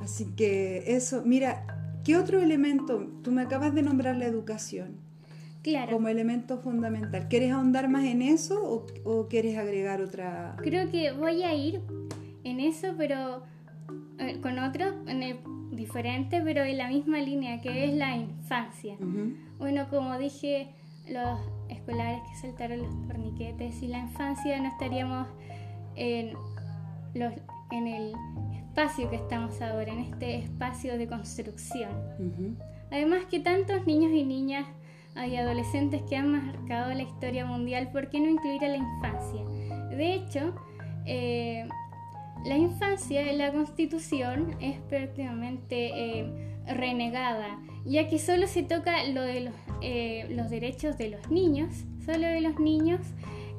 así 0.00 0.26
que 0.36 0.84
eso, 0.86 1.22
mira, 1.26 1.98
¿qué 2.04 2.16
otro 2.16 2.40
elemento? 2.40 3.06
Tú 3.22 3.32
me 3.32 3.42
acabas 3.42 3.74
de 3.74 3.82
nombrar 3.82 4.16
la 4.16 4.24
educación. 4.24 4.96
Claro. 5.62 5.92
Como 5.92 6.08
elemento 6.08 6.58
fundamental. 6.58 7.26
¿Quieres 7.28 7.52
ahondar 7.52 7.90
más 7.90 8.04
en 8.04 8.22
eso 8.22 8.62
o, 8.64 8.86
o 9.04 9.28
quieres 9.28 9.58
agregar 9.58 10.00
otra? 10.00 10.56
Creo 10.62 10.90
que 10.90 11.12
voy 11.12 11.42
a 11.42 11.52
ir 11.52 11.82
en 12.44 12.60
eso, 12.60 12.94
pero 12.96 13.42
eh, 14.18 14.38
con 14.40 14.58
otro, 14.58 14.86
en 15.06 15.22
el 15.22 15.36
diferente, 15.78 16.42
pero 16.44 16.64
en 16.64 16.76
la 16.76 16.88
misma 16.88 17.18
línea, 17.20 17.60
que 17.62 17.86
es 17.86 17.94
la 17.94 18.16
infancia. 18.16 18.96
Bueno, 19.58 19.88
como 19.88 20.18
dije, 20.18 20.68
los 21.08 21.40
escolares 21.70 22.20
que 22.28 22.36
saltaron 22.36 22.82
los 22.82 23.06
torniquetes 23.06 23.82
y 23.82 23.86
la 23.86 24.00
infancia 24.00 24.60
no 24.60 24.68
estaríamos 24.68 25.28
en, 25.96 26.34
los, 27.14 27.32
en 27.70 27.86
el 27.86 28.12
espacio 28.54 29.08
que 29.08 29.16
estamos 29.16 29.60
ahora, 29.62 29.92
en 29.92 30.00
este 30.00 30.36
espacio 30.36 30.98
de 30.98 31.06
construcción. 31.06 31.90
Además 32.90 33.24
que 33.30 33.40
tantos 33.40 33.86
niños 33.86 34.12
y 34.12 34.24
niñas 34.24 34.66
y 35.16 35.36
adolescentes 35.36 36.02
que 36.02 36.16
han 36.16 36.30
marcado 36.30 36.92
la 36.92 37.02
historia 37.02 37.44
mundial, 37.44 37.90
¿por 37.90 38.08
qué 38.08 38.20
no 38.20 38.28
incluir 38.28 38.64
a 38.64 38.68
la 38.68 38.76
infancia? 38.76 39.42
De 39.90 40.14
hecho, 40.14 40.54
eh, 41.06 41.66
la 42.44 42.56
infancia 42.56 43.30
en 43.30 43.38
la 43.38 43.52
Constitución 43.52 44.56
es 44.60 44.78
prácticamente 44.88 46.20
eh, 46.20 46.54
renegada, 46.66 47.58
ya 47.84 48.08
que 48.08 48.18
solo 48.18 48.46
se 48.46 48.62
toca 48.62 49.04
lo 49.04 49.22
de 49.22 49.40
los, 49.40 49.54
eh, 49.82 50.46
derechos 50.50 50.96
de 50.98 51.10
los 51.10 51.30
niños, 51.30 51.84
solo 52.04 52.26
de 52.26 52.40
los 52.40 52.58
niños 52.58 53.00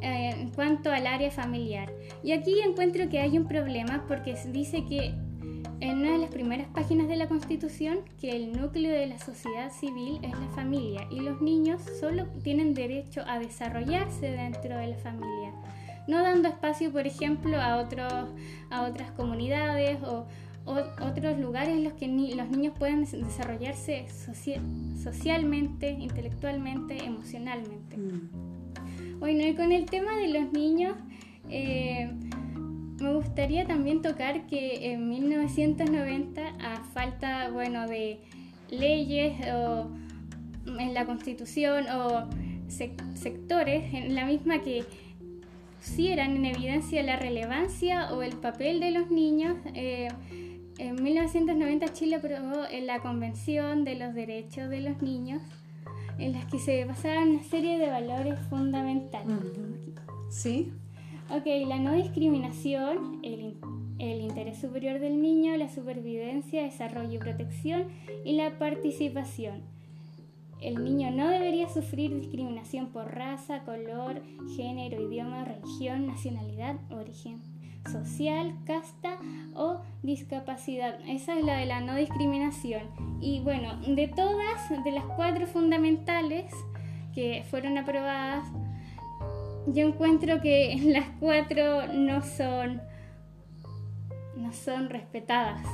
eh, 0.02 0.36
en 0.38 0.50
cuanto 0.52 0.92
al 0.92 1.08
área 1.08 1.32
familiar. 1.32 1.92
Y 2.24 2.32
aquí 2.32 2.60
encuentro 2.62 3.10
que 3.10 3.20
hay 3.20 3.38
un 3.38 3.48
problema 3.48 4.06
porque 4.08 4.36
dice 4.52 4.86
que 4.86 5.14
en 5.82 6.00
una 6.00 6.12
de 6.12 6.18
las 6.18 6.30
primeras 6.30 6.68
páginas 6.70 7.08
de 7.08 7.16
la 7.16 7.28
Constitución 7.28 8.00
que 8.20 8.32
el 8.32 8.52
núcleo 8.52 8.92
de 8.92 9.08
la 9.08 9.18
sociedad 9.18 9.72
civil 9.72 10.20
es 10.24 10.32
la 10.32 10.50
familia 10.50 11.08
y 11.10 11.22
los 11.22 11.42
niños 11.42 11.82
solo 12.00 12.26
tienen 12.44 12.74
derecho 12.74 13.24
a 13.26 13.40
desarrollarse 13.40 14.32
dentro 14.32 14.78
de 14.78 14.88
la 14.88 14.98
familia 14.98 15.54
no 16.10 16.24
dando 16.24 16.50
espacio, 16.50 16.92
por 16.92 17.06
ejemplo, 17.06 17.62
a, 17.62 17.78
otros, 17.78 18.12
a 18.70 18.82
otras 18.84 19.12
comunidades 19.12 20.00
o, 20.04 20.26
otros 20.66 21.40
lugares 21.40 21.70
en 21.70 21.84
los 21.84 21.94
que 21.94 22.08
los 22.08 22.50
niños 22.50 22.74
pueden 22.78 23.04
desarrollarse 23.04 24.06
socialmente, 25.02 25.90
intelectualmente, 25.92 27.04
emocionalmente. 27.04 27.98
Mm. 27.98 29.20
Bueno, 29.20 29.48
y 29.48 29.56
con 29.56 29.72
el 29.72 29.86
tema 29.86 30.16
de 30.18 30.28
los 30.28 30.52
niños, 30.52 30.96
eh, 31.50 32.12
me 33.02 33.14
gustaría 33.16 33.66
también 33.66 34.04
tocar 34.04 34.46
que 34.46 34.92
en 34.92 35.10
1990, 35.10 36.42
a 36.60 36.84
falta 36.94 37.50
bueno, 37.50 37.88
de 37.88 38.20
leyes 38.70 39.34
o 39.52 39.90
en 40.68 40.94
la 40.94 41.06
constitución 41.06 41.86
o 41.90 42.30
sectores, 42.68 43.92
en 43.94 44.14
la 44.14 44.26
misma 44.26 44.62
que 44.62 44.86
eran 45.98 46.36
en 46.36 46.46
evidencia 46.46 47.04
la 47.04 47.18
relevancia 47.18 48.14
o 48.14 48.22
el 48.22 48.36
papel 48.36 48.80
de 48.80 48.92
los 48.92 49.10
niños. 49.10 49.58
Eh, 49.74 50.10
en 50.78 51.02
1990 51.02 51.94
Chile 51.94 52.16
aprobó 52.16 52.64
la 52.82 53.00
Convención 53.00 53.84
de 53.84 53.96
los 53.96 54.14
Derechos 54.14 54.70
de 54.70 54.82
los 54.82 55.02
Niños, 55.02 55.42
en 56.18 56.34
las 56.34 56.46
que 56.46 56.60
se 56.60 56.86
basaban 56.86 57.30
una 57.30 57.44
serie 57.44 57.78
de 57.78 57.88
valores 57.88 58.40
fundamentales. 58.50 59.38
¿Sí? 60.30 60.72
Ok, 61.30 61.46
la 61.68 61.78
no 61.80 61.94
discriminación, 61.94 63.20
el, 63.24 63.58
el 64.00 64.22
interés 64.22 64.60
superior 64.60 65.00
del 65.00 65.22
niño, 65.22 65.56
la 65.58 65.70
supervivencia, 65.70 66.64
desarrollo 66.64 67.16
y 67.16 67.20
protección 67.20 67.86
y 68.26 68.34
la 68.34 68.58
participación 68.58 69.62
el 70.62 70.84
niño 70.84 71.12
no 71.12 71.30
debería 71.30 71.70
sufrir 71.70 72.14
discriminación 72.14 72.88
por 72.88 73.14
raza, 73.14 73.64
color, 73.64 74.22
género, 74.56 75.02
idioma, 75.02 75.46
religión, 75.46 76.08
nacionalidad, 76.08 76.76
origen 76.92 77.42
social, 77.90 78.54
casta 78.66 79.18
o 79.56 79.82
discapacidad. 80.04 81.00
Esa 81.08 81.38
es 81.38 81.46
la 81.46 81.58
de 81.58 81.66
la 81.66 81.80
no 81.82 81.96
discriminación. 81.96 82.84
Y 83.22 83.40
bueno, 83.40 83.78
de 83.88 84.08
todas, 84.08 84.70
de 84.84 84.92
las 84.92 85.06
cuatro 85.06 85.48
fundamentales 85.48 86.52
que 87.14 87.46
fueron 87.50 87.78
aprobadas, 87.78 88.46
yo 89.68 89.88
encuentro 89.88 90.42
que 90.42 90.78
las 90.84 91.08
cuatro 91.20 91.88
no 91.94 92.22
son, 92.22 92.82
no 94.36 94.52
son 94.52 94.90
respetadas. 94.90 95.66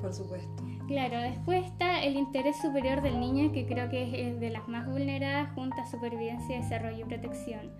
Por 0.00 0.12
supuesto. 0.12 0.61
Claro, 0.92 1.22
después 1.22 1.64
está 1.64 2.04
el 2.04 2.16
interés 2.16 2.60
superior 2.60 3.00
del 3.00 3.18
niño, 3.18 3.50
que 3.50 3.64
creo 3.64 3.88
que 3.88 4.28
es 4.28 4.38
de 4.38 4.50
las 4.50 4.68
más 4.68 4.86
vulneradas, 4.86 5.48
junto 5.54 5.80
a 5.80 5.86
supervivencia, 5.86 6.58
desarrollo 6.58 7.06
y 7.06 7.08
protección. 7.08 7.70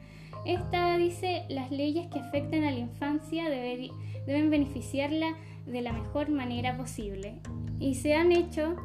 Esta 0.46 0.96
dice, 0.96 1.44
las 1.50 1.70
leyes 1.70 2.06
que 2.06 2.20
afectan 2.20 2.64
a 2.64 2.70
la 2.70 2.78
infancia 2.78 3.50
deben 3.50 4.50
beneficiarla 4.50 5.36
de 5.66 5.82
la 5.82 5.92
mejor 5.92 6.30
manera 6.30 6.78
posible. 6.78 7.34
Y 7.78 7.96
se 7.96 8.14
han 8.14 8.32
hecho 8.32 8.76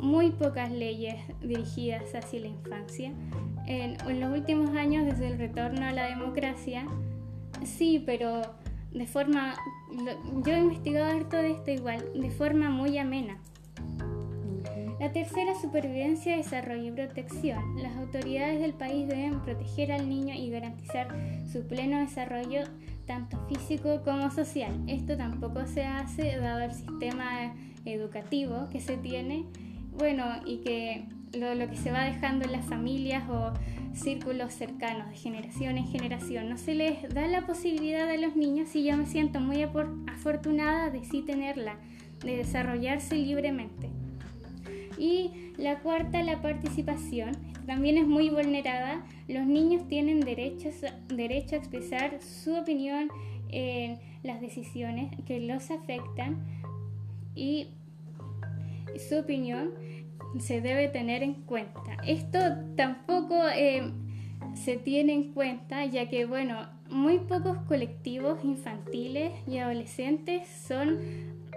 muy 0.00 0.30
pocas 0.30 0.72
leyes 0.72 1.16
dirigidas 1.42 2.14
hacia 2.14 2.40
la 2.40 2.46
infancia. 2.46 3.12
En, 3.66 4.00
en, 4.08 4.20
los 4.20 4.32
últimos 4.32 4.74
años, 4.74 5.04
desde 5.04 5.26
el 5.26 5.36
retorno 5.36 5.84
a 5.84 5.92
la 5.92 6.06
democracia, 6.06 6.86
sí, 7.62 8.02
pero 8.06 8.40
de 8.94 9.06
forma, 9.06 9.54
yo 10.46 10.52
he 10.52 10.58
investigado 10.58 11.10
harto 11.10 11.36
de 11.36 11.50
esto 11.50 11.70
igual, 11.72 12.02
de 12.14 12.30
forma 12.30 12.70
muy 12.70 12.96
amena. 12.96 13.38
La 15.00 15.12
tercera, 15.12 15.54
supervivencia, 15.60 16.36
desarrollo 16.36 16.86
y 16.86 16.92
protección. 16.92 17.82
Las 17.82 17.96
autoridades 17.96 18.60
del 18.60 18.72
país 18.72 19.08
deben 19.08 19.40
proteger 19.40 19.92
al 19.92 20.08
niño 20.08 20.34
y 20.34 20.48
garantizar 20.48 21.08
su 21.52 21.66
pleno 21.66 21.98
desarrollo 21.98 22.60
tanto 23.04 23.36
físico 23.48 24.00
como 24.04 24.30
social. 24.30 24.72
Esto 24.86 25.16
tampoco 25.16 25.66
se 25.66 25.84
hace 25.84 26.38
dado 26.38 26.60
el 26.60 26.72
sistema 26.72 27.54
educativo 27.84 28.68
que 28.70 28.80
se 28.80 28.96
tiene, 28.96 29.44
bueno, 29.98 30.24
y 30.46 30.58
que 30.58 31.04
lo, 31.36 31.68
que 31.68 31.76
se 31.76 31.90
va 31.90 32.04
dejando 32.04 32.44
en 32.44 32.52
las 32.52 32.64
familias 32.66 33.28
o 33.28 33.52
círculos 33.94 34.52
cercanos 34.52 35.08
de 35.08 35.16
generación 35.16 35.78
en 35.78 35.86
generación. 35.86 36.48
No 36.48 36.58
se 36.58 36.74
les 36.74 37.08
da 37.14 37.26
la 37.26 37.46
posibilidad 37.46 38.08
a 38.08 38.16
los 38.16 38.36
niños 38.36 38.74
y 38.74 38.84
yo 38.84 38.96
me 38.96 39.06
siento 39.06 39.40
muy 39.40 39.62
afortunada 39.62 40.90
de 40.90 41.04
sí 41.04 41.22
tenerla, 41.22 41.76
de 42.24 42.36
desarrollarse 42.36 43.16
libremente. 43.16 43.90
Y 44.98 45.30
la 45.56 45.80
cuarta, 45.80 46.22
la 46.22 46.40
participación. 46.40 47.32
También 47.66 47.98
es 47.98 48.06
muy 48.06 48.30
vulnerada. 48.30 49.04
Los 49.28 49.46
niños 49.46 49.88
tienen 49.88 50.20
derecho 50.20 50.68
a 50.68 51.58
expresar 51.58 52.20
su 52.20 52.54
opinión 52.54 53.08
en 53.48 53.98
las 54.22 54.40
decisiones 54.40 55.10
que 55.26 55.40
los 55.40 55.70
afectan 55.70 56.38
y 57.34 57.68
su 59.08 59.18
opinión 59.18 59.70
se 60.38 60.60
debe 60.60 60.88
tener 60.88 61.22
en 61.22 61.34
cuenta. 61.34 61.96
Esto 62.06 62.38
tampoco 62.76 63.48
eh, 63.54 63.92
se 64.54 64.76
tiene 64.76 65.12
en 65.14 65.32
cuenta 65.32 65.84
ya 65.84 66.08
que, 66.08 66.26
bueno, 66.26 66.68
muy 66.90 67.18
pocos 67.18 67.58
colectivos 67.66 68.44
infantiles 68.44 69.32
y 69.46 69.58
adolescentes 69.58 70.46
son 70.48 70.98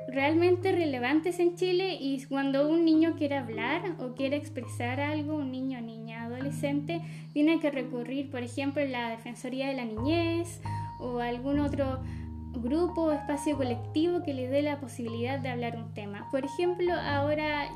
realmente 0.08 0.72
relevantes 0.72 1.40
en 1.40 1.56
Chile 1.56 1.98
y 2.00 2.24
cuando 2.26 2.70
un 2.70 2.86
niño 2.86 3.16
quiere 3.18 3.36
hablar 3.36 3.82
o 4.00 4.16
quiere 4.16 4.38
expresar 4.38 5.02
algo, 5.02 5.36
un 5.36 5.52
niño, 5.52 5.82
niña, 5.82 6.24
adolescente, 6.24 7.02
tiene 7.34 7.60
que 7.60 7.72
recurrir, 7.72 8.32
por 8.32 8.42
ejemplo, 8.42 8.82
a 8.82 8.86
la 8.86 9.10
Defensoría 9.10 9.68
de 9.68 9.74
la 9.74 9.86
Niñez 9.86 10.62
o 11.00 11.20
algún 11.20 11.60
otro 11.60 12.00
grupo 12.54 13.04
o 13.04 13.12
espacio 13.12 13.58
colectivo 13.58 14.24
que 14.24 14.34
le 14.34 14.48
dé 14.48 14.62
la 14.62 14.80
posibilidad 14.80 15.40
de 15.40 15.50
hablar 15.50 15.76
un 15.76 15.94
tema. 15.94 16.28
Por 16.32 16.46
ejemplo, 16.46 16.94
ahora 16.94 17.68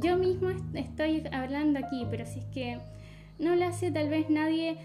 yo 0.00 0.16
mismo 0.16 0.50
estoy 0.74 1.26
hablando 1.32 1.78
aquí, 1.78 2.06
pero 2.10 2.26
si 2.26 2.40
es 2.40 2.44
que 2.46 2.78
no 3.38 3.54
lo 3.54 3.66
hace, 3.66 3.90
tal 3.90 4.08
vez 4.08 4.30
nadie 4.30 4.78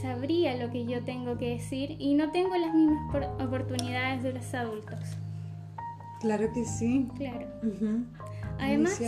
sabría 0.00 0.56
lo 0.56 0.70
que 0.70 0.86
yo 0.86 1.02
tengo 1.04 1.36
que 1.38 1.50
decir 1.50 1.96
y 1.98 2.14
no 2.14 2.30
tengo 2.30 2.56
las 2.56 2.74
mismas 2.74 3.26
oportunidades 3.40 4.22
de 4.22 4.32
los 4.32 4.54
adultos. 4.54 4.98
Claro 6.20 6.52
que 6.52 6.64
sí. 6.64 7.08
Claro. 7.16 7.46
Además, 8.58 9.00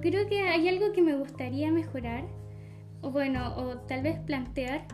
creo 0.00 0.28
que 0.28 0.42
hay 0.42 0.68
algo 0.68 0.92
que 0.92 1.02
me 1.02 1.16
gustaría 1.16 1.70
mejorar, 1.70 2.24
o 3.00 3.10
bueno, 3.10 3.56
o 3.56 3.78
tal 3.78 4.02
vez 4.02 4.18
plantear, 4.18 4.86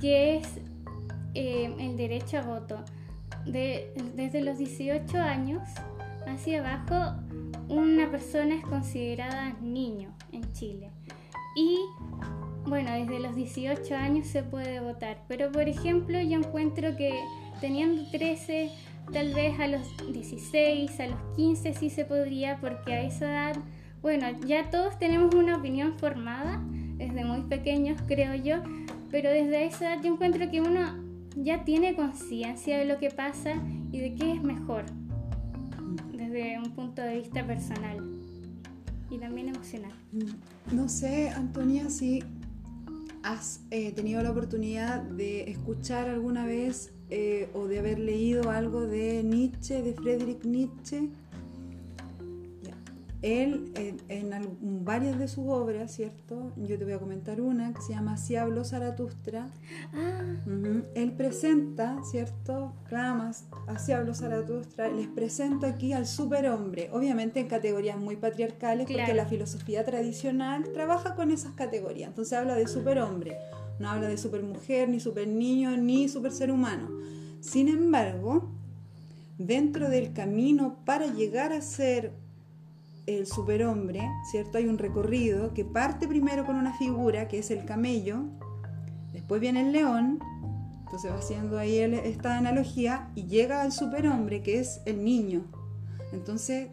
que 0.00 0.36
es 0.36 0.60
eh, 1.34 1.74
el 1.78 1.96
derecho 1.96 2.38
a 2.38 2.42
voto. 2.42 2.84
De, 3.46 3.92
desde 4.14 4.40
los 4.40 4.56
18 4.56 5.18
años 5.18 5.62
hacia 6.26 6.60
abajo, 6.60 7.20
una 7.68 8.10
persona 8.10 8.54
es 8.54 8.62
considerada 8.62 9.54
niño 9.60 10.14
en 10.32 10.52
Chile. 10.52 10.90
Y 11.56 11.78
bueno, 12.66 12.92
desde 12.92 13.20
los 13.20 13.34
18 13.34 13.94
años 13.94 14.26
se 14.26 14.42
puede 14.42 14.80
votar. 14.80 15.22
Pero 15.28 15.52
por 15.52 15.68
ejemplo, 15.68 16.20
yo 16.20 16.38
encuentro 16.38 16.96
que 16.96 17.20
teniendo 17.60 18.02
13 18.10 18.70
Tal 19.12 19.34
vez 19.34 19.60
a 19.60 19.66
los 19.66 19.82
16, 20.12 20.98
a 21.00 21.06
los 21.06 21.18
15 21.36 21.74
sí 21.74 21.90
se 21.90 22.04
podría, 22.04 22.58
porque 22.60 22.94
a 22.94 23.02
esa 23.02 23.26
edad, 23.26 23.56
bueno, 24.00 24.26
ya 24.46 24.70
todos 24.70 24.98
tenemos 24.98 25.34
una 25.34 25.56
opinión 25.56 25.98
formada 25.98 26.62
desde 26.96 27.24
muy 27.24 27.42
pequeños, 27.42 28.00
creo 28.06 28.34
yo, 28.34 28.56
pero 29.10 29.30
desde 29.30 29.66
esa 29.66 29.94
edad 29.94 30.02
yo 30.02 30.12
encuentro 30.12 30.50
que 30.50 30.60
uno 30.60 30.80
ya 31.36 31.64
tiene 31.64 31.94
conciencia 31.94 32.78
de 32.78 32.86
lo 32.86 32.98
que 32.98 33.10
pasa 33.10 33.54
y 33.92 34.00
de 34.00 34.14
qué 34.14 34.32
es 34.32 34.42
mejor, 34.42 34.84
desde 36.34 36.58
un 36.58 36.72
punto 36.72 37.00
de 37.00 37.20
vista 37.20 37.46
personal 37.46 37.98
y 39.08 39.18
también 39.18 39.48
emocional. 39.50 39.92
No 40.72 40.88
sé, 40.88 41.28
Antonia, 41.28 41.88
si 41.88 42.24
has 43.22 43.60
eh, 43.70 43.92
tenido 43.92 44.20
la 44.20 44.32
oportunidad 44.32 45.00
de 45.02 45.48
escuchar 45.50 46.08
alguna 46.08 46.44
vez 46.44 46.92
eh, 47.10 47.48
o 47.54 47.68
de 47.68 47.78
haber 47.78 48.00
leído 48.00 48.50
algo 48.50 48.80
de 48.80 49.22
Nietzsche, 49.22 49.80
de 49.82 49.94
Friedrich 49.94 50.44
Nietzsche. 50.44 51.08
Él, 53.24 53.72
en, 54.08 54.84
varias 54.84 55.18
de 55.18 55.28
sus 55.28 55.46
obras, 55.46 55.92
¿cierto? 55.92 56.52
Yo 56.56 56.78
te 56.78 56.84
voy 56.84 56.92
a 56.92 56.98
comentar 56.98 57.40
una 57.40 57.72
que 57.72 57.80
se 57.80 57.94
llama 57.94 58.18
Si 58.18 58.36
habló 58.36 58.64
Zaratustra. 58.64 59.48
Ah. 59.94 60.22
Él 60.94 61.12
presenta, 61.12 61.98
¿cierto? 62.04 62.74
Clamas, 62.88 63.46
así 63.66 63.92
habló 63.92 64.14
Zaratustra. 64.14 64.90
Les 64.90 65.08
presento 65.08 65.66
aquí 65.66 65.94
al 65.94 66.06
superhombre, 66.06 66.90
obviamente 66.92 67.40
en 67.40 67.48
categorías 67.48 67.98
muy 67.98 68.16
patriarcales, 68.16 68.86
porque 68.86 69.14
la 69.14 69.24
filosofía 69.24 69.84
tradicional 69.84 70.64
trabaja 70.74 71.14
con 71.14 71.30
esas 71.30 71.52
categorías. 71.52 72.08
Entonces 72.08 72.36
habla 72.36 72.54
de 72.56 72.68
superhombre 72.68 73.38
no 73.78 73.90
habla 73.90 74.08
de 74.08 74.18
supermujer, 74.18 74.88
ni 74.88 75.00
super 75.00 75.26
niño, 75.26 75.76
ni 75.76 76.08
super 76.08 76.32
ser 76.32 76.50
humano. 76.50 76.88
Sin 77.40 77.68
embargo, 77.68 78.50
dentro 79.38 79.88
del 79.88 80.12
camino 80.12 80.78
para 80.84 81.06
llegar 81.06 81.52
a 81.52 81.60
ser 81.60 82.12
el 83.06 83.26
superhombre, 83.26 84.00
¿cierto? 84.30 84.58
Hay 84.58 84.66
un 84.66 84.78
recorrido 84.78 85.52
que 85.54 85.64
parte 85.64 86.08
primero 86.08 86.46
con 86.46 86.56
una 86.56 86.76
figura 86.76 87.28
que 87.28 87.38
es 87.38 87.50
el 87.50 87.64
camello, 87.64 88.24
después 89.12 89.40
viene 89.40 89.62
el 89.62 89.72
león, 89.72 90.20
entonces 90.80 91.10
va 91.10 91.16
haciendo 91.16 91.58
ahí 91.58 91.78
esta 91.78 92.38
analogía 92.38 93.10
y 93.14 93.24
llega 93.24 93.62
al 93.62 93.72
superhombre 93.72 94.42
que 94.42 94.60
es 94.60 94.80
el 94.86 95.04
niño. 95.04 95.44
Entonces, 96.12 96.68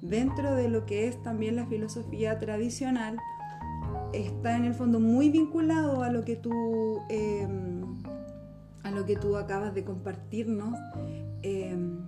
dentro 0.00 0.54
de 0.54 0.68
lo 0.68 0.86
que 0.86 1.06
es 1.06 1.22
también 1.22 1.56
la 1.56 1.66
filosofía 1.66 2.38
tradicional, 2.38 3.18
está 4.12 4.56
en 4.56 4.64
el 4.64 4.74
fondo 4.74 5.00
muy 5.00 5.30
vinculado 5.30 6.02
a 6.02 6.10
lo 6.10 6.24
que 6.24 6.36
tú, 6.36 6.52
em, 7.08 8.02
a 8.82 8.90
lo 8.90 9.04
que 9.04 9.16
tú 9.16 9.36
acabas 9.36 9.74
de 9.74 9.84
compartirnos. 9.84 10.78
Em, 11.42 12.06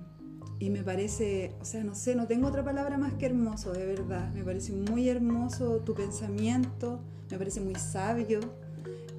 y 0.61 0.69
me 0.69 0.83
parece, 0.83 1.53
o 1.59 1.65
sea, 1.65 1.83
no 1.83 1.95
sé, 1.95 2.15
no 2.15 2.27
tengo 2.27 2.47
otra 2.47 2.63
palabra 2.63 2.99
más 2.99 3.15
que 3.15 3.25
hermoso, 3.25 3.73
de 3.73 3.87
verdad. 3.87 4.31
Me 4.35 4.45
parece 4.45 4.73
muy 4.73 5.09
hermoso 5.09 5.79
tu 5.79 5.95
pensamiento, 5.95 7.01
me 7.31 7.39
parece 7.39 7.63
muy 7.63 7.75
sabio, 7.77 8.41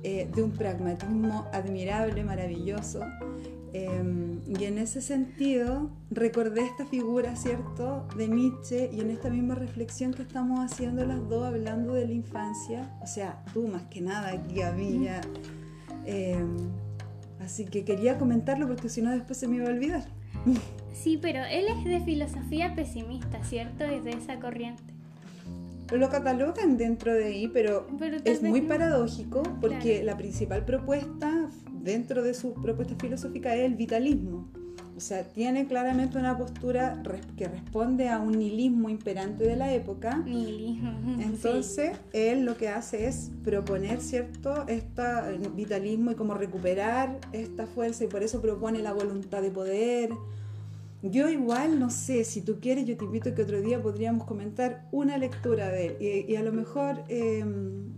eh, 0.03 0.29
de 0.33 0.43
un 0.43 0.51
pragmatismo 0.51 1.47
admirable, 1.51 2.23
maravilloso. 2.23 3.01
Em, 3.73 4.39
y 4.47 4.65
en 4.65 4.77
ese 4.77 5.01
sentido 5.01 5.89
recordé 6.11 6.61
esta 6.61 6.85
figura, 6.85 7.35
¿cierto?, 7.35 8.05
de 8.15 8.27
Nietzsche 8.27 8.91
y 8.93 8.99
en 8.99 9.09
esta 9.09 9.31
misma 9.31 9.55
reflexión 9.55 10.13
que 10.13 10.21
estamos 10.21 10.59
haciendo 10.59 11.05
las 11.05 11.27
dos 11.27 11.45
hablando 11.45 11.93
de 11.93 12.05
la 12.05 12.13
infancia, 12.13 12.95
o 13.01 13.07
sea, 13.07 13.43
tú 13.51 13.67
más 13.67 13.83
que 13.83 14.01
nada 14.01 14.29
aquí 14.29 14.61
a 14.61 14.73
mí 14.73 15.05
ya. 15.05 15.21
Em, 16.05 16.55
así 17.39 17.65
que 17.65 17.83
quería 17.83 18.19
comentarlo 18.19 18.67
porque 18.67 18.89
si 18.89 19.01
no 19.01 19.09
después 19.09 19.39
se 19.39 19.47
me 19.47 19.55
iba 19.55 19.65
a 19.65 19.69
olvidar. 19.69 20.05
Sí, 20.93 21.17
pero 21.21 21.43
él 21.43 21.65
es 21.67 21.83
de 21.85 21.99
filosofía 22.01 22.75
pesimista, 22.75 23.43
¿cierto? 23.43 23.83
Es 23.83 24.03
de 24.03 24.11
esa 24.11 24.39
corriente. 24.39 24.83
Lo 25.91 26.09
catalogan 26.09 26.77
dentro 26.77 27.13
de 27.13 27.25
ahí, 27.25 27.47
pero, 27.49 27.85
es 28.23 28.41
muy 28.41 28.61
paradójico 28.61 29.43
porque 29.59 30.03
la 30.03 30.15
principal 30.15 30.63
propuesta 30.63 31.49
dentro 31.83 32.23
de 32.23 32.33
su 32.33 32.53
propuesta 32.53 32.95
filosófica 32.99 33.55
es 33.55 33.65
el 33.65 33.75
vitalismo. 33.75 34.47
O 34.95 34.99
sea, 35.03 35.23
tiene 35.23 35.65
claramente 35.65 36.17
una 36.17 36.37
postura 36.37 37.01
que 37.35 37.47
responde 37.47 38.07
a 38.09 38.19
un 38.19 38.37
nihilismo 38.37 38.87
imperante 38.87 39.43
de 39.45 39.55
la 39.55 39.73
época. 39.73 40.17
Nihilismo. 40.17 40.91
Entonces, 41.19 41.97
él 42.13 42.45
lo 42.45 42.55
que 42.55 42.69
hace 42.69 43.07
es 43.07 43.31
proponer, 43.43 43.99
¿cierto?, 43.99 44.65
este 44.67 45.03
vitalismo 45.55 46.11
y 46.11 46.15
cómo 46.15 46.35
recuperar 46.35 47.17
esta 47.33 47.65
fuerza 47.65 48.03
y 48.03 48.07
por 48.07 48.21
eso 48.21 48.41
propone 48.41 48.79
la 48.79 48.93
voluntad 48.93 49.41
de 49.41 49.49
poder. 49.49 50.11
Yo 51.03 51.29
igual, 51.29 51.79
no 51.79 51.89
sé, 51.89 52.23
si 52.23 52.41
tú 52.41 52.59
quieres, 52.59 52.85
yo 52.85 52.95
te 52.95 53.05
invito 53.05 53.29
a 53.29 53.35
que 53.35 53.41
otro 53.41 53.61
día 53.61 53.81
podríamos 53.81 54.25
comentar 54.25 54.87
una 54.91 55.17
lectura 55.17 55.69
de 55.69 55.87
él 55.87 56.25
y, 56.29 56.35
a 56.35 56.43
lo 56.43 56.51
mejor... 56.51 57.03
Em, 57.07 57.91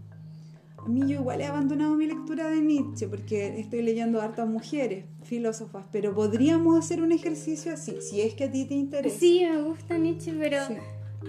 a 0.78 0.90
mí 0.90 1.00
yo 1.08 1.22
igual 1.22 1.40
he 1.40 1.46
abandonado 1.46 1.96
mi 1.96 2.08
lectura 2.08 2.50
de 2.50 2.60
Nietzsche 2.60 3.08
porque 3.08 3.58
estoy 3.58 3.84
leyendo 3.84 4.22
hartas 4.22 4.50
mujeres, 4.50 5.06
filósofas, 5.24 5.86
pero 5.94 6.14
podríamos 6.14 6.78
hacer 6.78 7.02
un 7.02 7.14
ejercicio 7.14 7.72
así, 7.72 8.02
si 8.02 8.20
es 8.20 8.34
que 8.34 8.44
a 8.44 8.52
ti 8.52 8.66
te 8.66 8.74
interesa. 8.74 9.18
Sí, 9.18 9.46
me 9.50 9.62
gusta 9.62 9.98
Nietzsche, 9.98 10.34
pero 10.38 10.58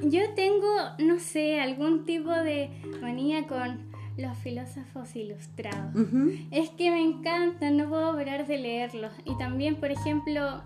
yo 0.03 0.21
tengo, 0.35 0.67
no 0.99 1.21
sé, 1.21 1.61
algún 1.61 2.05
tipo 2.05 2.31
de 2.31 2.71
manía 3.01 3.47
con 3.47 3.79
los 4.17 4.37
filósofos 4.39 5.15
ilustrados. 5.15 5.95
Es 6.51 6.71
que 6.71 6.91
me 6.91 7.03
encantan, 7.03 7.77
no 7.77 7.89
puedo 7.89 8.15
parar 8.15 8.47
de 8.47 8.59
leerlos. 8.59 9.13
Y 9.25 9.37
también, 9.39 9.77
por 9.77 9.91
ejemplo, 9.91 10.63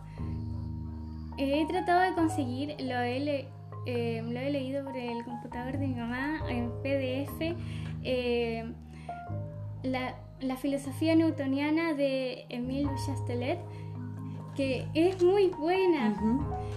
he 1.38 1.66
tratado 1.66 2.00
de 2.00 2.14
conseguir, 2.14 2.74
lo 2.80 3.00
he, 3.00 3.46
eh, 3.86 4.22
lo 4.22 4.40
he 4.40 4.50
leído 4.50 4.84
por 4.84 4.96
el 4.96 5.24
computador 5.24 5.78
de 5.78 5.86
mi 5.86 5.94
mamá 5.94 6.40
en 6.48 6.70
PDF, 6.82 7.56
eh, 8.04 8.64
la, 9.82 10.16
la, 10.40 10.56
filosofía 10.56 11.14
newtoniana 11.14 11.94
de 11.94 12.44
Emile 12.48 12.90
Chastelet, 13.06 13.58
que 14.56 14.86
es 14.94 15.22
muy 15.22 15.46
buena. 15.46 16.20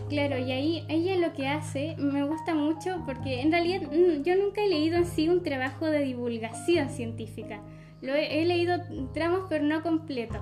Claro, 0.08 0.38
y 0.38 0.52
ahí 0.52 0.86
ella 0.88 1.15
lo 1.17 1.34
que 1.34 1.47
hace 1.47 1.95
me 1.97 2.24
gusta 2.24 2.54
mucho 2.54 3.02
porque 3.08 3.41
en 3.41 3.52
realidad 3.52 3.82
mm, 3.91 4.21
yo 4.21 4.36
nunca 4.36 4.62
he 4.62 4.69
leído 4.69 4.97
en 4.97 5.06
sí 5.06 5.28
un 5.28 5.41
trabajo 5.41 5.88
de 5.88 6.04
divulgación 6.04 6.89
científica. 6.89 7.60
Lo 8.02 8.13
he, 8.13 8.45
leído 8.45 8.78
tramos 9.13 9.41
pero 9.50 9.63
no 9.63 9.82
completos. 9.82 10.41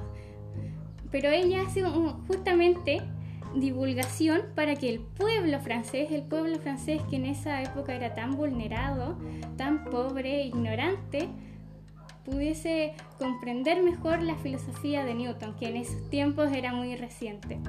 Pero 1.12 1.30
ella 1.30 1.62
hace 1.62 1.84
justamente 2.28 3.02
divulgación 3.56 4.42
para 4.56 4.76
que 4.76 4.90
el 4.90 5.00
pueblo 5.00 5.60
francés, 5.60 6.12
el 6.12 6.24
pueblo 6.24 6.60
francés 6.60 7.02
que 7.10 7.16
en 7.16 7.26
esa 7.26 7.62
época 7.62 7.94
era 7.96 8.14
tan 8.14 8.36
vulnerado, 8.36 9.18
tan 9.58 9.86
pobre, 9.86 10.44
ignorante, 10.44 11.30
pudiese 12.30 12.94
comprender 13.18 13.84
mejor 13.84 14.22
la 14.22 14.36
filosofía 14.38 15.04
de 15.04 15.14
Newton, 15.14 15.56
que 15.60 15.68
en 15.68 15.78
esos 15.78 16.10
tiempos 16.10 16.52
era 16.52 16.74
muy 16.74 16.96
reciente. 16.96 17.60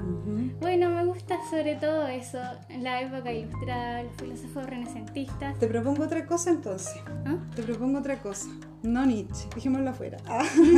Bueno, 0.60 0.90
me 0.90 1.04
gusta 1.04 1.36
sobre 1.50 1.76
todo 1.76 2.06
eso, 2.06 2.38
la 2.78 3.02
época 3.02 3.32
ilustrada, 3.32 4.02
los 4.02 4.14
filósofos 4.16 4.66
renacentistas. 4.66 5.58
Te 5.58 5.66
propongo 5.66 6.04
otra 6.04 6.26
cosa 6.26 6.50
entonces. 6.50 6.94
¿Ah? 7.24 7.38
Te 7.54 7.62
propongo 7.62 7.98
otra 7.98 8.20
cosa. 8.20 8.48
No 8.82 9.04
Nietzsche, 9.04 9.48
dejémoslo 9.54 9.90
afuera. 9.90 10.18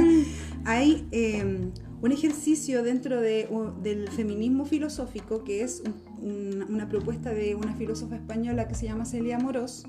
Hay 0.65 1.07
em, 1.11 1.73
un 2.01 2.13
ejercicio 2.13 2.83
dentro 2.83 3.21
de, 3.21 3.49
del 3.83 4.09
feminismo 4.09 4.65
filosófico 4.65 5.45
que 5.45 5.63
es 5.63 5.83
una 6.21 6.89
propuesta 6.89 7.31
de 7.31 7.55
una 7.55 7.75
filósofa 7.75 8.17
española 8.17 8.69
que 8.69 8.75
se 8.75 8.87
llama 8.87 9.05
Celia 9.05 9.39
Morós. 9.39 9.85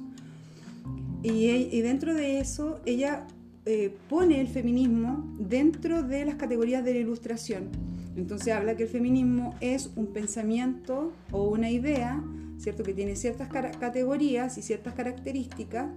Y, 1.23 1.45
y 1.47 1.81
dentro 1.81 2.13
de 2.13 2.39
eso, 2.39 2.81
ella 2.85 3.25
eh, 3.65 3.95
pone 4.09 4.41
el 4.41 4.47
feminismo 4.47 5.33
dentro 5.39 6.03
de 6.03 6.25
las 6.25 6.35
categorías 6.35 6.83
de 6.83 6.93
la 6.93 6.99
ilustración. 6.99 7.69
Entonces 8.17 8.53
habla 8.53 8.75
que 8.75 8.83
el 8.83 8.89
feminismo 8.89 9.55
es 9.61 9.89
un 9.95 10.07
pensamiento 10.07 11.13
o 11.31 11.47
una 11.49 11.71
idea, 11.71 12.21
¿cierto? 12.57 12.83
Que 12.83 12.93
tiene 12.93 13.15
ciertas 13.15 13.47
categorías 13.47 14.57
y 14.57 14.61
ciertas 14.61 14.93
características, 14.93 15.89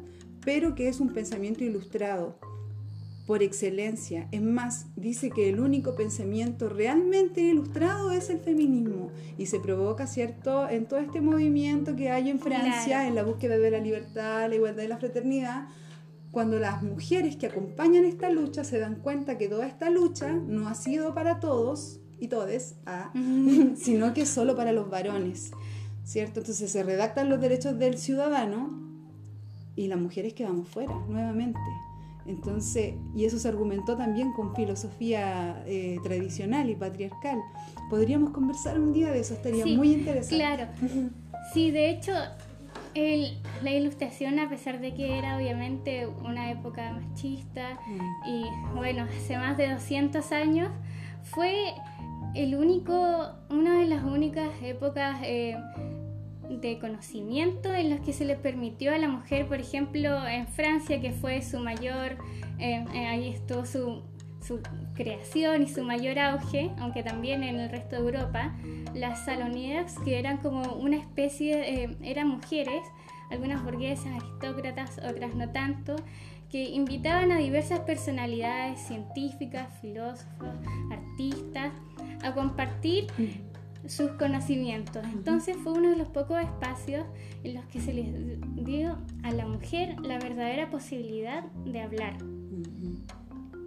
pero 0.45 0.77
que 0.77 0.89
es 0.89 1.01
un 1.01 1.13
pensamiento 1.13 1.65
ilustrado 1.65 2.39
por 3.27 3.43
excelencia. 3.43 4.29
Es 4.31 4.43
más, 4.43 4.87
dice 4.95 5.31
que 5.31 5.49
el 5.49 5.59
único 5.59 5.97
pensamiento 5.97 6.69
realmente 6.69 7.41
ilustrado 7.41 8.13
es 8.13 8.31
el 8.31 8.39
feminismo 8.39 9.11
y 9.37 9.47
se 9.47 9.59
provoca, 9.59 10.07
¿cierto?, 10.07 10.69
en 10.69 10.87
todo 10.87 11.01
este 11.01 11.21
movimiento 11.21 11.97
que 11.97 12.11
hay 12.11 12.31
en 12.31 12.39
Francia, 12.39 13.09
en 13.09 13.17
la 13.17 13.25
búsqueda 13.25 13.59
de 13.59 13.73
la 13.73 13.81
libertad, 13.81 14.49
la 14.49 14.55
igualdad 14.55 14.85
y 14.85 14.89
la 14.89 14.99
fraternidad 14.99 15.67
cuando 16.37 16.59
las 16.59 16.83
mujeres 16.83 17.37
que 17.37 17.47
acompañan 17.47 18.05
esta 18.05 18.29
lucha 18.29 18.63
se 18.63 18.79
dan 18.79 18.97
cuenta 18.97 19.39
que 19.39 19.49
toda 19.49 19.67
esta 19.67 19.89
lucha 19.89 20.35
no 20.35 20.69
ha 20.69 20.75
sido 20.75 21.15
para 21.15 21.41
todos 21.41 21.99
y 22.21 22.29
todes, 22.29 22.77
ah, 22.85 23.11
sino 23.75 24.13
que 24.13 24.27
solo 24.27 24.55
para 24.55 24.73
los 24.73 24.91
varones, 24.91 25.53
¿cierto? 26.05 26.41
Entonces 26.41 26.71
se 26.71 26.83
redactan 26.83 27.31
los 27.31 27.41
derechos 27.41 27.79
del 27.79 27.97
ciudadano 27.97 28.69
y 29.77 29.89
las 29.89 29.99
mujeres 29.99 30.35
quedamos 30.35 30.69
fuera 30.69 30.93
nuevamente. 31.09 31.59
Entonces, 32.27 32.93
y 33.15 33.25
eso 33.25 33.39
se 33.39 33.49
argumentó 33.49 33.97
también 33.97 34.35
con 34.35 34.55
filosofía 34.55 35.65
eh, 35.65 35.97
tradicional 36.03 36.69
y 36.69 36.75
patriarcal. 36.75 37.39
Podríamos 37.89 38.33
conversar 38.33 38.79
un 38.79 38.93
día 38.93 39.11
de 39.11 39.21
eso, 39.21 39.33
estaría 39.33 39.65
muy 39.65 39.91
interesante. 39.91 40.37
Claro. 40.37 40.69
Sí, 41.55 41.71
de 41.71 41.91
hecho, 41.91 42.13
la 43.63 43.71
ilustración, 43.71 44.39
a 44.39 44.49
pesar 44.49 44.81
de 44.81 44.95
que 44.95 45.19
era 45.19 45.37
obviamente 45.37 46.07
una 46.07 46.51
época 46.51 46.93
machista 46.93 47.79
mm. 47.87 48.29
y 48.29 48.45
bueno, 48.75 49.05
hace 49.05 49.37
más 49.37 49.57
de 49.57 49.73
200 49.73 50.33
años, 50.33 50.71
fue 51.23 51.75
el 52.35 52.55
único, 52.55 53.29
una 53.51 53.79
de 53.79 53.87
las 53.87 54.05
únicas 54.05 54.51
épocas 54.63 55.19
eh, 55.23 55.57
de 56.49 56.79
conocimiento 56.79 57.75
en 57.75 57.91
las 57.91 58.01
que 58.01 58.13
se 58.13 58.25
le 58.25 58.37
permitió 58.37 58.95
a 58.95 58.99
la 58.99 59.09
mujer, 59.09 59.47
por 59.47 59.61
ejemplo, 59.61 60.27
en 60.27 60.47
Francia, 60.47 61.01
que 61.01 61.13
fue 61.13 61.43
su 61.43 61.59
mayor, 61.59 62.19
eh, 62.59 62.85
eh, 62.95 63.07
ahí 63.07 63.29
estuvo 63.29 63.67
su, 63.67 64.03
su 64.41 64.61
creación 64.97 65.63
y 65.63 65.69
su 65.69 65.85
mayor 65.85 66.19
auge, 66.19 66.73
aunque 66.79 67.03
también 67.03 67.45
en 67.45 67.61
el 67.61 67.71
resto 67.71 67.97
de 67.97 68.03
Europa, 68.03 68.55
las 68.95 69.25
salonieras, 69.25 69.97
que 70.05 70.19
eran 70.19 70.39
como 70.39 70.63
una 70.75 70.97
especie, 70.97 71.85
eh, 71.85 71.97
eran 72.03 72.29
mujeres, 72.29 72.83
algunas 73.31 73.63
burguesas, 73.63 74.07
aristócratas, 74.07 74.99
otras 74.99 75.35
no 75.35 75.51
tanto, 75.51 75.97
que 76.51 76.71
invitaban 76.71 77.33
a 77.33 77.39
diversas 77.39 77.81
personalidades 77.81 78.81
científicas, 78.81 79.69
filósofos, 79.81 80.55
artistas, 80.91 81.73
a 82.23 82.33
compartir 82.33 83.07
sus 83.87 84.13
conocimientos. 84.13 85.05
Entonces 85.13 85.57
fue 85.63 85.73
uno 85.73 85.91
de 85.91 85.97
los 85.97 86.09
pocos 86.09 86.41
espacios 86.41 87.05
en 87.45 87.55
los 87.55 87.65
que 87.67 87.81
se 87.81 87.93
les 87.93 88.07
dio 88.65 88.97
a 89.23 89.33
la 89.33 89.47
mujer 89.47 90.01
la 90.01 90.19
verdadera 90.19 90.71
posibilidad 90.71 91.45
de 91.65 91.81
hablar 91.81 92.17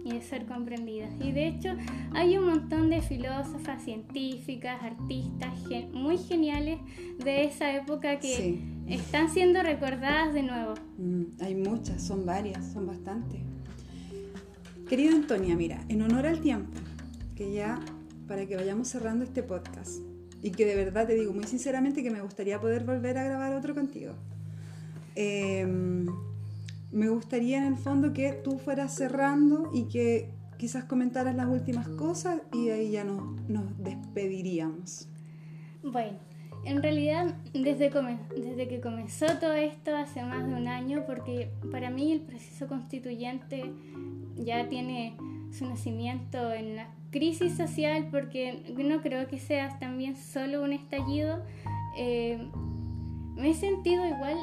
y 0.04 0.12
de 0.12 0.22
ser 0.22 0.46
comprendidas. 0.46 1.10
Y 1.20 1.32
de 1.32 1.48
hecho 1.48 1.70
hay 2.12 2.36
un 2.38 2.46
montón 2.46 2.90
de 2.90 3.02
filósofas, 3.02 3.82
científicas, 3.82 4.82
artistas 4.82 5.52
muy 5.92 6.18
geniales 6.18 6.78
de 7.22 7.44
esa 7.44 7.74
época 7.74 8.18
que 8.18 8.58
están 8.88 9.30
siendo 9.30 9.62
recordadas 9.62 10.34
de 10.34 10.42
nuevo. 10.42 10.74
Mm, 10.98 11.42
hay 11.42 11.54
muchas, 11.54 12.02
son 12.02 12.24
varias, 12.24 12.72
son 12.72 12.86
bastantes. 12.86 13.40
Querida 14.88 15.12
Antonia, 15.12 15.54
mira, 15.56 15.84
en 15.88 16.02
honor 16.02 16.26
al 16.26 16.40
tiempo, 16.40 16.72
que 17.36 17.52
ya 17.52 17.78
para 18.26 18.46
que 18.46 18.56
vayamos 18.56 18.88
cerrando 18.88 19.24
este 19.24 19.42
podcast, 19.42 20.00
y 20.42 20.50
que 20.50 20.64
de 20.64 20.74
verdad 20.74 21.06
te 21.06 21.14
digo 21.14 21.32
muy 21.32 21.44
sinceramente 21.44 22.02
que 22.02 22.10
me 22.10 22.22
gustaría 22.22 22.60
poder 22.60 22.84
volver 22.84 23.18
a 23.18 23.24
grabar 23.24 23.54
otro 23.54 23.74
contigo. 23.74 24.14
Eh, 25.14 26.06
me 26.92 27.08
gustaría 27.08 27.58
en 27.58 27.64
el 27.64 27.76
fondo 27.76 28.12
que 28.12 28.32
tú 28.32 28.58
fueras 28.58 28.94
cerrando 28.94 29.70
y 29.72 29.84
que 29.84 30.30
quizás 30.58 30.84
comentaras 30.84 31.34
las 31.34 31.46
últimas 31.46 31.88
cosas 31.88 32.42
y 32.52 32.68
ahí 32.70 32.90
ya 32.90 33.04
nos, 33.04 33.22
despediríamos. 33.78 35.08
Bueno, 35.82 36.18
en 36.64 36.82
realidad 36.82 37.34
desde, 37.54 37.90
desde 37.90 38.68
que 38.68 38.80
comenzó 38.80 39.26
todo 39.40 39.54
esto 39.54 39.96
hace 39.96 40.22
más 40.22 40.46
de 40.46 40.54
un 40.54 40.68
año, 40.68 41.04
porque 41.06 41.50
para 41.70 41.90
mí 41.90 42.12
el 42.12 42.20
proceso 42.20 42.66
constituyente 42.66 43.72
ya 44.36 44.68
tiene 44.68 45.16
su 45.50 45.66
nacimiento 45.66 46.52
en 46.52 46.76
la 46.76 46.88
crisis 47.10 47.56
social, 47.56 48.08
porque 48.10 48.62
no 48.76 49.00
creo 49.00 49.26
que 49.28 49.38
sea 49.38 49.78
también 49.78 50.16
solo 50.16 50.62
un 50.62 50.72
estallido, 50.72 51.42
eh, 51.96 52.38
me 53.34 53.50
he 53.50 53.54
sentido 53.54 54.06
igual 54.06 54.36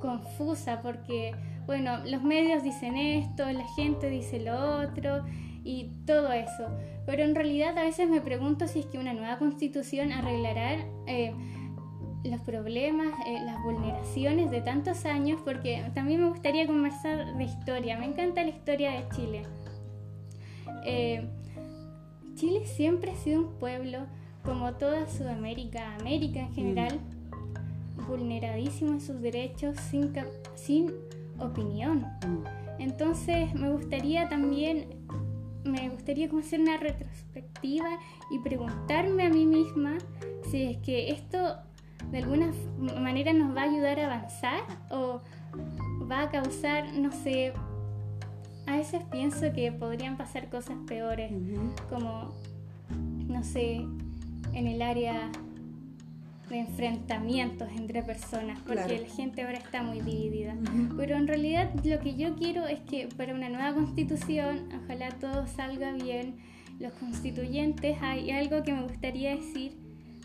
confusa 0.00 0.82
porque 0.82 1.32
bueno, 1.66 2.04
los 2.04 2.22
medios 2.22 2.62
dicen 2.62 2.96
esto, 2.96 3.50
la 3.50 3.66
gente 3.76 4.10
dice 4.10 4.40
lo 4.40 4.80
otro 4.80 5.24
y 5.64 5.90
todo 6.06 6.32
eso. 6.32 6.66
Pero 7.06 7.22
en 7.22 7.34
realidad 7.34 7.76
a 7.78 7.82
veces 7.82 8.08
me 8.08 8.20
pregunto 8.20 8.66
si 8.66 8.80
es 8.80 8.86
que 8.86 8.98
una 8.98 9.14
nueva 9.14 9.38
constitución 9.38 10.12
arreglará 10.12 10.84
eh, 11.06 11.34
los 12.24 12.40
problemas, 12.40 13.08
eh, 13.26 13.40
las 13.44 13.62
vulneraciones 13.62 14.50
de 14.50 14.60
tantos 14.60 15.04
años, 15.04 15.40
porque 15.44 15.84
también 15.94 16.20
me 16.20 16.28
gustaría 16.28 16.66
conversar 16.66 17.36
de 17.36 17.44
historia. 17.44 17.98
Me 17.98 18.06
encanta 18.06 18.42
la 18.42 18.50
historia 18.50 18.92
de 18.92 19.08
Chile. 19.14 19.42
Eh, 20.84 21.28
Chile 22.34 22.66
siempre 22.66 23.12
ha 23.12 23.16
sido 23.16 23.40
un 23.42 23.58
pueblo, 23.58 24.06
como 24.44 24.72
toda 24.74 25.06
Sudamérica, 25.08 25.94
América 25.96 26.40
en 26.40 26.54
general, 26.54 27.00
mm. 27.96 28.06
vulneradísimo 28.06 28.92
en 28.92 29.00
sus 29.00 29.20
derechos, 29.20 29.76
sin, 29.78 30.12
sin 30.54 30.92
opinión. 31.42 32.06
Entonces 32.78 33.54
me 33.54 33.70
gustaría 33.70 34.28
también, 34.28 34.88
me 35.64 35.88
gustaría 35.90 36.28
como 36.28 36.40
hacer 36.40 36.60
una 36.60 36.76
retrospectiva 36.76 37.98
y 38.30 38.38
preguntarme 38.40 39.26
a 39.26 39.30
mí 39.30 39.46
misma 39.46 39.98
si 40.50 40.62
es 40.64 40.78
que 40.78 41.10
esto 41.10 41.56
de 42.10 42.18
alguna 42.18 42.52
manera 43.00 43.32
nos 43.32 43.56
va 43.56 43.62
a 43.62 43.64
ayudar 43.64 44.00
a 44.00 44.06
avanzar 44.06 44.60
o 44.90 45.20
va 46.10 46.22
a 46.22 46.30
causar, 46.30 46.92
no 46.94 47.12
sé, 47.12 47.52
a 48.66 48.76
veces 48.76 49.02
pienso 49.10 49.52
que 49.52 49.72
podrían 49.72 50.16
pasar 50.16 50.48
cosas 50.48 50.76
peores, 50.86 51.32
como, 51.88 52.30
no 53.28 53.42
sé, 53.42 53.86
en 54.52 54.66
el 54.66 54.82
área 54.82 55.30
enfrentamientos 56.58 57.68
entre 57.76 58.02
personas, 58.02 58.60
porque 58.66 59.00
la 59.00 59.08
gente 59.08 59.42
ahora 59.42 59.58
está 59.58 59.82
muy 59.82 60.00
dividida. 60.00 60.56
Pero 60.96 61.16
en 61.16 61.26
realidad 61.26 61.70
lo 61.84 62.00
que 62.00 62.16
yo 62.16 62.34
quiero 62.36 62.66
es 62.66 62.80
que 62.80 63.08
para 63.08 63.34
una 63.34 63.48
nueva 63.48 63.74
constitución, 63.74 64.68
ojalá 64.84 65.10
todo 65.10 65.46
salga 65.46 65.92
bien, 65.92 66.36
los 66.78 66.92
constituyentes, 66.94 67.98
hay 68.00 68.30
algo 68.30 68.62
que 68.62 68.72
me 68.72 68.82
gustaría 68.82 69.36
decir, 69.36 69.72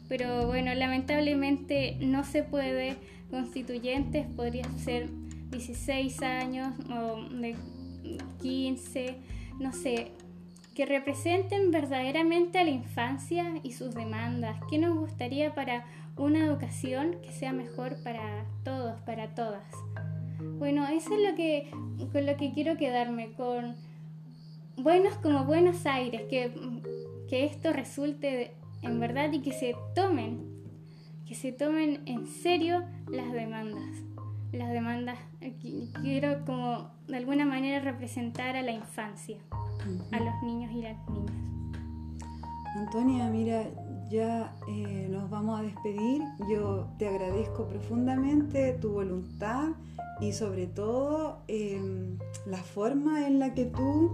pero 0.07 0.47
bueno, 0.47 0.73
lamentablemente 0.73 1.97
no 1.99 2.23
se 2.23 2.43
puede, 2.43 2.95
constituyentes 3.29 4.25
podría 4.27 4.63
ser 4.77 5.09
16 5.51 6.21
años 6.21 6.73
o 6.89 7.21
de 7.29 7.55
15, 8.41 9.17
no 9.59 9.73
sé, 9.73 10.11
que 10.73 10.85
representen 10.85 11.71
verdaderamente 11.71 12.59
a 12.59 12.63
la 12.63 12.69
infancia 12.69 13.59
y 13.63 13.73
sus 13.73 13.95
demandas. 13.95 14.59
¿Qué 14.69 14.77
nos 14.77 14.95
gustaría 14.95 15.55
para 15.55 15.85
una 16.17 16.45
educación 16.45 17.17
que 17.21 17.31
sea 17.31 17.53
mejor 17.53 17.97
para 18.03 18.45
todos, 18.63 18.99
para 19.01 19.35
todas? 19.35 19.63
Bueno, 20.59 20.87
eso 20.87 21.13
es 21.15 21.29
lo 21.29 21.35
que, 21.35 21.69
con 22.11 22.25
lo 22.25 22.35
que 22.37 22.51
quiero 22.53 22.77
quedarme, 22.77 23.31
con 23.33 23.75
buenos 24.75 25.15
como 25.17 25.45
Buenos 25.45 25.85
Aires, 25.85 26.21
que, 26.29 26.51
que 27.29 27.45
esto 27.45 27.73
resulte 27.73 28.53
en 28.81 28.99
verdad 28.99 29.31
y 29.33 29.41
que 29.41 29.51
se 29.51 29.75
tomen, 29.95 30.39
que 31.25 31.35
se 31.35 31.51
tomen 31.51 32.01
en 32.05 32.27
serio 32.27 32.83
las 33.09 33.31
demandas 33.33 34.03
las 34.51 34.71
demandas, 34.71 35.17
quiero 36.01 36.45
como 36.45 36.89
de 37.07 37.17
alguna 37.17 37.45
manera 37.45 37.79
representar 37.79 38.55
a 38.55 38.61
la 38.61 38.71
infancia, 38.71 39.37
a 40.11 40.19
los 40.19 40.43
niños 40.43 40.71
y 40.71 40.81
las 40.81 40.97
niñas. 41.09 41.33
Antonia, 42.75 43.29
mira, 43.29 43.63
ya 44.09 44.55
eh, 44.67 45.07
nos 45.09 45.29
vamos 45.29 45.59
a 45.59 45.63
despedir. 45.63 46.21
Yo 46.49 46.87
te 46.97 47.07
agradezco 47.07 47.67
profundamente 47.67 48.73
tu 48.73 48.91
voluntad 48.91 49.69
y 50.19 50.33
sobre 50.33 50.67
todo 50.67 51.39
em, 51.47 52.17
la 52.45 52.57
forma 52.57 53.27
en 53.27 53.39
la 53.39 53.53
que 53.53 53.65
tú 53.65 54.11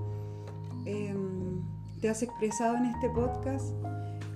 em, 0.86 1.62
te 2.02 2.10
has 2.10 2.24
expresado 2.24 2.76
en 2.76 2.86
este 2.86 3.10
podcast 3.10 3.74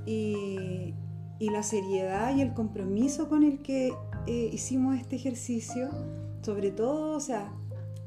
y, 0.05 0.93
y 1.39 1.49
la 1.49 1.63
seriedad 1.63 2.35
y 2.35 2.41
el 2.41 2.53
compromiso 2.53 3.27
con 3.27 3.43
el 3.43 3.61
que 3.61 3.93
eh, 4.27 4.49
hicimos 4.51 4.97
este 4.97 5.15
ejercicio, 5.15 5.89
sobre 6.41 6.71
todo, 6.71 7.15
o 7.15 7.19
sea, 7.19 7.51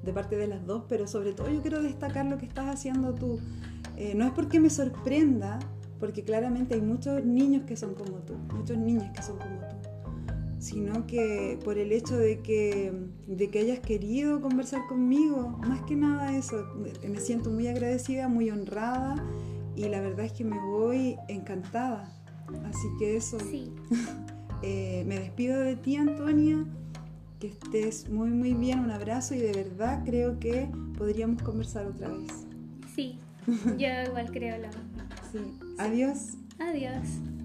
de 0.03 0.13
parte 0.13 0.37
de 0.37 0.47
las 0.47 0.67
dos, 0.67 0.85
pero 0.89 1.07
sobre 1.07 1.33
todo 1.33 1.51
yo 1.51 1.61
quiero 1.63 1.83
destacar 1.83 2.27
lo 2.27 2.39
que 2.39 2.47
estás 2.47 2.67
haciendo 2.67 3.15
tú. 3.15 3.39
Eh, 3.97 4.15
no 4.15 4.25
es 4.25 4.33
porque 4.33 4.61
me 4.61 4.71
sorprenda, 4.71 5.59
porque 6.01 6.25
claramente 6.25 6.75
hay 6.75 6.81
muchos 6.81 7.25
niños 7.25 7.65
que 7.67 7.77
son 7.77 7.95
como 7.95 8.17
tú, 8.19 8.35
muchos 8.55 8.77
niños 8.79 9.11
que 9.15 9.23
son 9.23 9.39
como 9.39 9.61
tú, 9.61 9.77
sino 10.59 11.07
que 11.07 11.59
por 11.65 11.79
el 11.79 11.93
hecho 11.93 12.17
de 12.17 12.41
que, 12.41 12.93
de 13.29 13.51
que 13.51 13.61
hayas 13.61 13.81
querido 13.81 14.41
conversar 14.41 14.87
conmigo, 14.89 15.49
más 15.67 15.83
que 15.83 15.95
nada 15.95 16.37
eso, 16.37 16.67
me 17.09 17.21
siento 17.21 17.51
muy 17.51 17.69
agradecida, 17.69 18.29
muy 18.29 18.51
honrada 18.51 19.23
y 19.77 19.89
la 19.89 20.01
verdad 20.01 20.27
es 20.27 20.33
que 20.33 20.45
me 20.45 20.59
voy 20.59 21.17
encantada. 21.29 22.13
Así 22.65 22.89
que 22.99 23.17
eso. 23.17 23.39
Sí. 23.41 23.73
Eh, 24.63 25.05
me 25.07 25.19
despido 25.19 25.59
de 25.59 25.75
ti, 25.75 25.97
Antonia. 25.97 26.67
Que 27.39 27.47
estés 27.47 28.11
muy, 28.11 28.29
muy 28.29 28.53
bien. 28.53 28.81
Un 28.81 28.91
abrazo 28.91 29.35
y 29.35 29.39
de 29.39 29.55
verdad 29.55 30.03
creo 30.05 30.39
que 30.39 30.69
podríamos 30.99 31.43
conversar 31.43 31.87
otra 31.87 32.09
vez. 32.09 32.47
Sí, 32.95 33.19
yo 33.79 33.89
igual 34.07 34.31
creo 34.31 34.59
lo 34.59 34.69
mismo. 34.69 35.03
Sí. 35.33 35.70
Adiós. 35.81 36.37
Adiós. 36.59 37.40